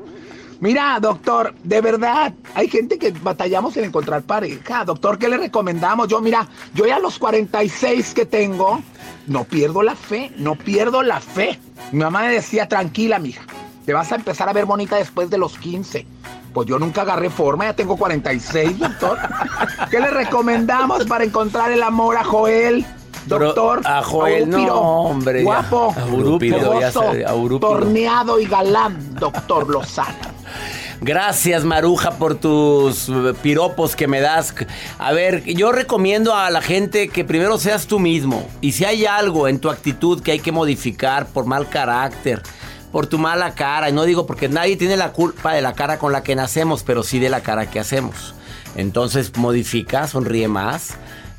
Mira, 0.61 0.99
doctor, 1.01 1.55
de 1.63 1.81
verdad, 1.81 2.33
hay 2.53 2.69
gente 2.69 2.99
que 2.99 3.09
batallamos 3.09 3.75
en 3.77 3.85
encontrar 3.85 4.21
pareja. 4.21 4.85
Doctor, 4.85 5.17
¿qué 5.17 5.27
le 5.27 5.37
recomendamos? 5.37 6.07
Yo, 6.07 6.21
mira, 6.21 6.47
yo 6.75 6.85
ya 6.85 6.97
a 6.97 6.99
los 6.99 7.17
46 7.17 8.13
que 8.13 8.27
tengo, 8.27 8.79
no 9.25 9.43
pierdo 9.43 9.81
la 9.81 9.95
fe, 9.95 10.31
no 10.37 10.53
pierdo 10.55 11.01
la 11.01 11.19
fe. 11.19 11.59
Mi 11.91 12.03
mamá 12.03 12.21
me 12.21 12.33
decía, 12.33 12.69
tranquila, 12.69 13.17
mija, 13.17 13.41
te 13.87 13.93
vas 13.93 14.11
a 14.11 14.15
empezar 14.15 14.49
a 14.49 14.53
ver 14.53 14.65
bonita 14.65 14.97
después 14.97 15.31
de 15.31 15.39
los 15.39 15.57
15. 15.57 16.05
Pues 16.53 16.67
yo 16.67 16.77
nunca 16.77 17.01
agarré 17.01 17.31
forma, 17.31 17.65
ya 17.65 17.75
tengo 17.75 17.97
46, 17.97 18.77
doctor. 18.77 19.17
¿Qué 19.89 19.99
le 19.99 20.11
recomendamos 20.11 21.05
para 21.05 21.23
encontrar 21.23 21.71
el 21.71 21.81
amor 21.81 22.17
a 22.17 22.23
Joel? 22.23 22.85
Doctor, 23.25 23.81
a 23.85 24.03
Joel, 24.03 24.49
no, 24.49 24.73
hombre. 24.73 25.43
Guapo, 25.43 25.93
Aurupiro, 25.97 26.79
ya 26.79 26.91
torneado 26.91 28.39
y 28.39 28.45
galán, 28.45 29.15
doctor 29.15 29.69
Lozano. 29.69 30.31
Gracias, 31.03 31.63
Maruja, 31.63 32.11
por 32.11 32.35
tus 32.35 33.11
piropos 33.41 33.95
que 33.95 34.07
me 34.07 34.21
das. 34.21 34.53
A 34.99 35.11
ver, 35.13 35.43
yo 35.45 35.71
recomiendo 35.71 36.35
a 36.35 36.51
la 36.51 36.61
gente 36.61 37.07
que 37.09 37.25
primero 37.25 37.57
seas 37.57 37.87
tú 37.87 37.99
mismo. 37.99 38.47
Y 38.61 38.73
si 38.73 38.85
hay 38.85 39.07
algo 39.07 39.47
en 39.47 39.59
tu 39.59 39.71
actitud 39.71 40.21
que 40.21 40.33
hay 40.33 40.39
que 40.39 40.51
modificar 40.51 41.25
por 41.25 41.47
mal 41.47 41.69
carácter, 41.69 42.43
por 42.91 43.07
tu 43.07 43.17
mala 43.17 43.55
cara, 43.55 43.89
y 43.89 43.93
no 43.93 44.03
digo 44.03 44.27
porque 44.27 44.47
nadie 44.47 44.77
tiene 44.77 44.95
la 44.95 45.11
culpa 45.11 45.53
de 45.53 45.63
la 45.63 45.73
cara 45.73 45.97
con 45.97 46.11
la 46.11 46.21
que 46.21 46.35
nacemos, 46.35 46.83
pero 46.83 47.01
sí 47.01 47.17
de 47.17 47.29
la 47.29 47.41
cara 47.41 47.67
que 47.67 47.79
hacemos. 47.79 48.35
Entonces, 48.75 49.35
modifica, 49.37 50.07
sonríe 50.07 50.47
más, 50.47 50.91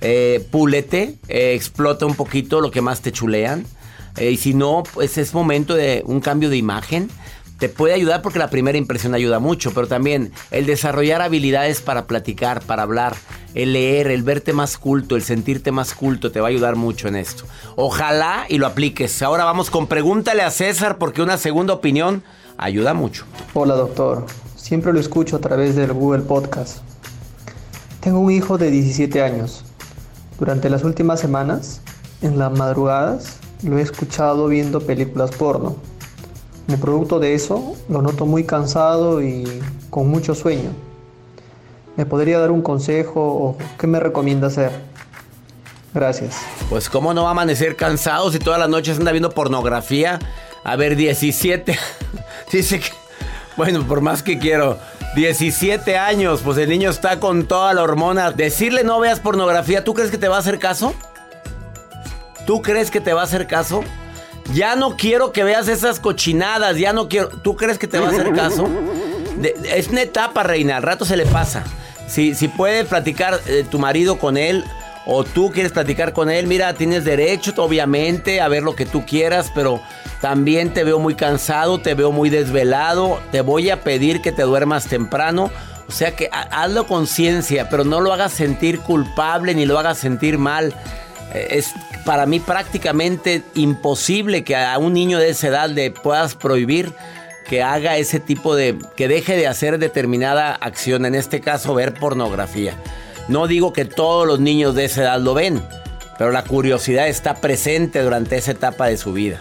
eh, 0.03 0.47
púlete, 0.51 1.17
eh, 1.29 1.55
explota 1.55 2.05
un 2.05 2.15
poquito 2.15 2.61
lo 2.61 2.71
que 2.71 2.83
más 2.83 3.01
te 3.01 3.12
chulean. 3.12 3.65
Eh, 4.17 4.33
y 4.33 4.37
si 4.37 4.53
no, 4.53 4.83
pues 4.93 5.17
es 5.17 5.33
momento 5.33 5.75
de 5.75 6.03
un 6.05 6.21
cambio 6.21 6.51
de 6.51 6.59
imagen 6.59 7.09
te 7.62 7.69
puede 7.69 7.95
ayudar 7.95 8.23
porque 8.23 8.41
la 8.41 8.51
primera 8.51 8.77
impresión 8.77 9.15
ayuda 9.15 9.38
mucho, 9.38 9.73
pero 9.73 9.87
también 9.87 10.33
el 10.51 10.67
desarrollar 10.67 11.23
habilidades 11.23 11.81
para 11.81 12.09
platicar, 12.09 12.61
para 12.61 12.83
hablar, 12.83 13.15
el 13.55 13.75
leer, 13.75 14.09
el 14.09 14.25
verte 14.25 14.53
más 14.53 14.77
culto, 14.77 15.15
el 15.15 15.23
sentirte 15.23 15.71
más 15.71 15.95
culto, 15.95 16.33
te 16.33 16.41
va 16.41 16.49
a 16.49 16.51
ayudar 16.51 16.75
mucho 16.75 17.07
en 17.07 17.15
esto. 17.15 17.45
Ojalá 17.77 18.47
y 18.49 18.59
lo 18.59 18.67
apliques. 18.67 19.23
Ahora 19.23 19.45
vamos 19.45 19.71
con 19.71 19.87
pregúntale 19.87 20.43
a 20.43 20.51
César 20.51 20.99
porque 20.99 21.23
una 21.23 21.38
segunda 21.38 21.73
opinión 21.73 22.25
ayuda 22.57 22.95
mucho. 22.95 23.27
Hola 23.55 23.77
doctor, 23.77 24.27
siempre 24.57 24.93
lo 24.93 24.99
escucho 24.99 25.37
a 25.37 25.41
través 25.41 25.77
del 25.77 25.93
Google 25.93 26.23
Podcast. 26.23 26.79
Tengo 28.01 28.19
un 28.19 28.33
hijo 28.33 28.59
de 28.59 28.73
17 28.73 29.23
años. 29.23 29.65
Durante 30.43 30.69
las 30.69 30.83
últimas 30.83 31.21
semanas, 31.21 31.83
en 32.21 32.37
las 32.37 32.51
madrugadas, 32.51 33.37
lo 33.63 33.79
he 33.79 33.81
escuchado 33.81 34.49
viendo 34.49 34.81
películas 34.81 35.31
porno. 35.31 35.77
Como 36.67 36.79
producto 36.79 37.21
de 37.21 37.35
eso, 37.35 37.77
lo 37.89 38.03
noto 38.03 38.27
muy 38.27 38.43
cansado 38.43 39.23
y 39.23 39.45
con 39.89 40.09
mucho 40.09 40.35
sueño. 40.35 40.71
¿Me 41.97 42.07
podría 42.07 42.41
dar 42.41 42.51
un 42.51 42.61
consejo 42.61 43.21
o 43.23 43.57
qué 43.79 43.87
me 43.87 44.01
recomienda 44.01 44.49
hacer? 44.49 44.73
Gracias. 45.95 46.41
Pues 46.69 46.91
cómo 46.91 47.15
no 47.15 47.23
va 47.23 47.29
a 47.29 47.31
amanecer 47.31 47.77
cansado 47.77 48.33
si 48.33 48.41
todas 48.41 48.59
las 48.59 48.69
noches 48.69 48.99
anda 48.99 49.13
viendo 49.13 49.31
pornografía. 49.31 50.19
A 50.65 50.75
ver, 50.75 50.97
17. 50.97 51.79
Dice 52.53 52.81
que... 52.81 52.89
Bueno, 53.57 53.87
por 53.87 54.01
más 54.01 54.25
que 54.25 54.41
quiero. 54.41 54.77
17 55.14 55.98
años, 55.98 56.40
pues 56.42 56.57
el 56.57 56.70
niño 56.70 56.88
está 56.88 57.20
con 57.20 57.46
toda 57.46 57.75
la 57.75 57.83
hormona. 57.83 58.31
Decirle 58.31 58.83
no 58.83 58.98
veas 58.98 59.20
pornografía, 59.20 59.85
¿tú 59.85 59.92
crees 59.92 60.11
que 60.11 60.18
te 60.18 60.29
va 60.29 60.37
a 60.37 60.38
hacer 60.38 60.59
caso? 60.59 60.94
¿Tú 62.46 62.62
crees 62.62 62.90
que 62.90 63.01
te 63.01 63.12
va 63.12 63.20
a 63.20 63.25
hacer 63.25 63.46
caso? 63.46 63.85
Ya 64.55 64.75
no 64.75 64.96
quiero 64.96 65.33
que 65.33 65.44
veas 65.44 65.68
esas 65.68 66.01
cochinadas, 66.01 66.79
ya 66.79 66.92
no 66.92 67.09
quiero. 67.09 67.29
¿Tú 67.29 67.57
crees 67.57 67.79
que 67.79 67.87
te 67.87 67.98
va 67.98 68.09
a 68.09 68.11
hacer 68.11 68.33
caso? 68.33 68.68
es 69.64 69.88
una 69.88 70.03
etapa, 70.03 70.42
reina, 70.42 70.77
al 70.77 70.83
rato 70.83 71.05
se 71.05 71.16
le 71.16 71.27
pasa. 71.27 71.64
Si, 72.07 72.35
si 72.35 72.48
puede 72.48 72.85
platicar 72.85 73.40
eh, 73.46 73.64
tu 73.70 73.79
marido 73.79 74.18
con 74.18 74.37
él 74.37 74.64
o 75.07 75.25
tú 75.25 75.51
quieres 75.51 75.73
platicar 75.73 76.12
con 76.12 76.31
él, 76.31 76.47
mira, 76.47 76.75
tienes 76.75 77.05
derecho, 77.05 77.53
obviamente, 77.57 78.41
a 78.41 78.49
ver 78.49 78.62
lo 78.62 78.77
que 78.77 78.87
tú 78.87 79.05
quieras, 79.05 79.51
pero 79.55 79.81
también 80.21 80.73
te 80.73 80.85
veo 80.85 80.99
muy 80.99 81.15
cansado, 81.15 81.81
te 81.81 81.95
veo 81.95 82.12
muy 82.12 82.31
desvelado, 82.31 83.21
te 83.33 83.41
voy 83.41 83.71
a 83.71 83.83
pedir 83.83 84.23
que 84.23 84.33
te 84.33 84.43
duermas 84.43 84.87
temprano. 84.87 85.51
O 85.88 85.93
sea 85.93 86.15
que 86.17 86.31
hazlo 86.33 86.87
conciencia, 86.87 87.69
pero 87.69 87.85
no 87.85 88.01
lo 88.01 88.12
hagas 88.12 88.33
sentir 88.33 88.81
culpable 88.81 89.55
ni 89.55 89.67
lo 89.67 89.79
hagas 89.79 89.99
sentir 89.99 90.38
mal. 90.38 90.75
Eh, 91.35 91.49
es 91.51 91.75
para 92.05 92.25
mí 92.25 92.41
prácticamente 92.41 93.43
imposible 93.55 94.45
que 94.45 94.57
a 94.57 94.79
un 94.79 94.93
niño 94.93 95.19
de 95.19 95.31
esa 95.31 95.49
edad 95.49 95.69
le 95.69 95.91
puedas 95.91 96.35
prohibir 96.35 96.93
que 97.49 97.62
haga 97.62 97.97
ese 97.97 98.21
tipo 98.21 98.55
de, 98.55 98.79
que 98.97 99.09
deje 99.09 99.37
de 99.37 99.47
hacer 99.47 99.79
determinada 99.79 100.55
acción, 100.55 101.05
en 101.05 101.15
este 101.15 101.41
caso 101.41 101.75
ver 101.75 101.95
pornografía. 101.95 102.75
No 103.29 103.47
digo 103.47 103.73
que 103.73 103.85
todos 103.85 104.27
los 104.27 104.41
niños 104.41 104.75
de 104.75 104.85
esa 104.85 105.03
edad 105.03 105.21
lo 105.21 105.35
ven, 105.35 105.63
pero 106.19 106.33
la 106.33 106.45
curiosidad 106.45 107.09
está 107.09 107.35
presente 107.35 108.03
durante 108.03 108.37
esa 108.37 108.53
etapa 108.53 108.87
de 108.87 108.97
su 108.97 109.13
vida. 109.13 109.41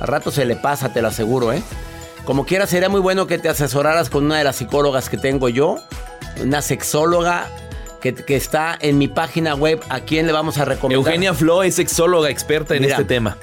Al 0.00 0.08
rato 0.08 0.30
se 0.30 0.44
le 0.44 0.56
pasa, 0.56 0.92
te 0.92 1.02
lo 1.02 1.08
aseguro, 1.08 1.52
¿eh? 1.52 1.62
Como 2.24 2.44
quiera, 2.44 2.66
sería 2.66 2.88
muy 2.88 3.00
bueno 3.00 3.26
que 3.26 3.38
te 3.38 3.48
asesoraras 3.48 4.10
con 4.10 4.26
una 4.26 4.38
de 4.38 4.44
las 4.44 4.56
psicólogas 4.56 5.08
que 5.08 5.16
tengo 5.16 5.48
yo, 5.48 5.78
una 6.42 6.60
sexóloga 6.62 7.46
que, 8.00 8.14
está 8.28 8.76
en 8.80 8.98
mi 8.98 9.08
página 9.08 9.54
web. 9.54 9.80
¿A 9.88 10.00
quién 10.00 10.26
le 10.26 10.32
vamos 10.32 10.58
a 10.58 10.64
recomendar? 10.64 11.06
Eugenia 11.06 11.34
Flo 11.34 11.62
es 11.62 11.76
sexóloga 11.76 12.30
experta 12.30 12.76
en 12.76 12.84
este 12.84 13.04
tema. 13.04 13.38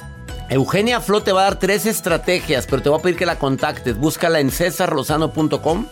Eugenia 0.50 1.02
Flo 1.02 1.22
te 1.22 1.32
va 1.32 1.42
a 1.42 1.44
dar 1.46 1.60
tres 1.60 1.86
estrategias, 1.86 2.68
pero 2.68 2.82
te 2.82 2.90
voy 2.90 3.00
a 3.00 3.02
pedir 3.02 3.18
que 3.18 3.26
la 3.26 3.40
contactes. 3.40 3.98
Búscala 3.98 4.40
en 4.40 4.52
cesarlozano.com 4.52 5.88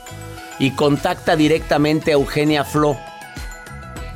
y 0.60 0.72
contacta 0.72 1.36
directamente 1.36 2.12
a 2.12 2.14
Eugenia 2.14 2.64
Flo. 2.64 2.98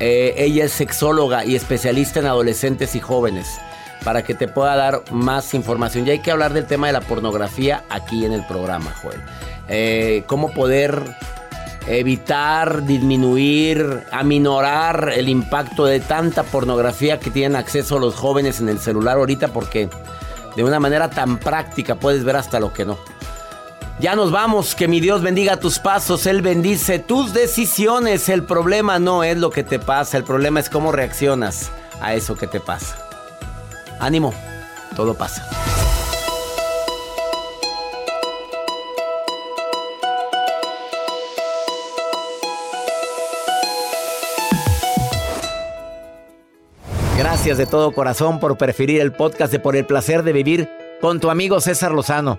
Eh, 0.00 0.34
ella 0.36 0.64
es 0.64 0.72
sexóloga 0.72 1.44
y 1.44 1.56
especialista 1.56 2.20
en 2.20 2.26
adolescentes 2.26 2.94
y 2.94 3.00
jóvenes 3.00 3.58
para 4.04 4.22
que 4.22 4.34
te 4.34 4.48
pueda 4.48 4.76
dar 4.76 5.02
más 5.10 5.54
información. 5.54 6.06
Y 6.06 6.10
hay 6.10 6.18
que 6.20 6.30
hablar 6.30 6.52
del 6.52 6.66
tema 6.66 6.86
de 6.86 6.92
la 6.92 7.00
pornografía 7.00 7.84
aquí 7.88 8.24
en 8.24 8.32
el 8.32 8.44
programa, 8.46 8.94
Joel. 9.02 9.20
Eh, 9.68 10.24
cómo 10.26 10.52
poder 10.52 11.02
evitar, 11.88 12.84
disminuir, 12.84 14.04
aminorar 14.12 15.12
el 15.14 15.28
impacto 15.28 15.86
de 15.86 16.00
tanta 16.00 16.42
pornografía 16.42 17.18
que 17.18 17.30
tienen 17.30 17.56
acceso 17.56 17.98
los 17.98 18.14
jóvenes 18.14 18.60
en 18.60 18.68
el 18.68 18.78
celular 18.78 19.16
ahorita 19.16 19.48
porque 19.48 19.88
de 20.54 20.64
una 20.64 20.80
manera 20.80 21.08
tan 21.08 21.38
práctica 21.38 21.94
puedes 21.94 22.24
ver 22.24 22.36
hasta 22.36 22.60
lo 22.60 22.72
que 22.72 22.84
no. 22.84 22.98
Ya 24.00 24.14
nos 24.14 24.30
vamos, 24.30 24.76
que 24.76 24.86
mi 24.86 25.00
Dios 25.00 25.22
bendiga 25.22 25.56
tus 25.56 25.80
pasos, 25.80 26.26
Él 26.26 26.40
bendice 26.40 27.00
tus 27.00 27.34
decisiones. 27.34 28.28
El 28.28 28.44
problema 28.44 29.00
no 29.00 29.24
es 29.24 29.36
lo 29.36 29.50
que 29.50 29.64
te 29.64 29.80
pasa, 29.80 30.16
el 30.16 30.22
problema 30.22 30.60
es 30.60 30.70
cómo 30.70 30.92
reaccionas 30.92 31.72
a 32.00 32.14
eso 32.14 32.36
que 32.36 32.46
te 32.46 32.60
pasa. 32.60 32.96
Ánimo, 33.98 34.32
todo 34.94 35.14
pasa. 35.14 35.44
Gracias 47.18 47.58
de 47.58 47.66
todo 47.66 47.90
corazón 47.90 48.38
por 48.38 48.56
preferir 48.56 49.00
el 49.00 49.12
podcast 49.12 49.50
de 49.50 49.58
Por 49.58 49.74
el 49.74 49.86
placer 49.86 50.22
de 50.22 50.32
vivir 50.32 50.68
con 51.00 51.18
tu 51.18 51.30
amigo 51.30 51.60
César 51.60 51.90
Lozano. 51.90 52.38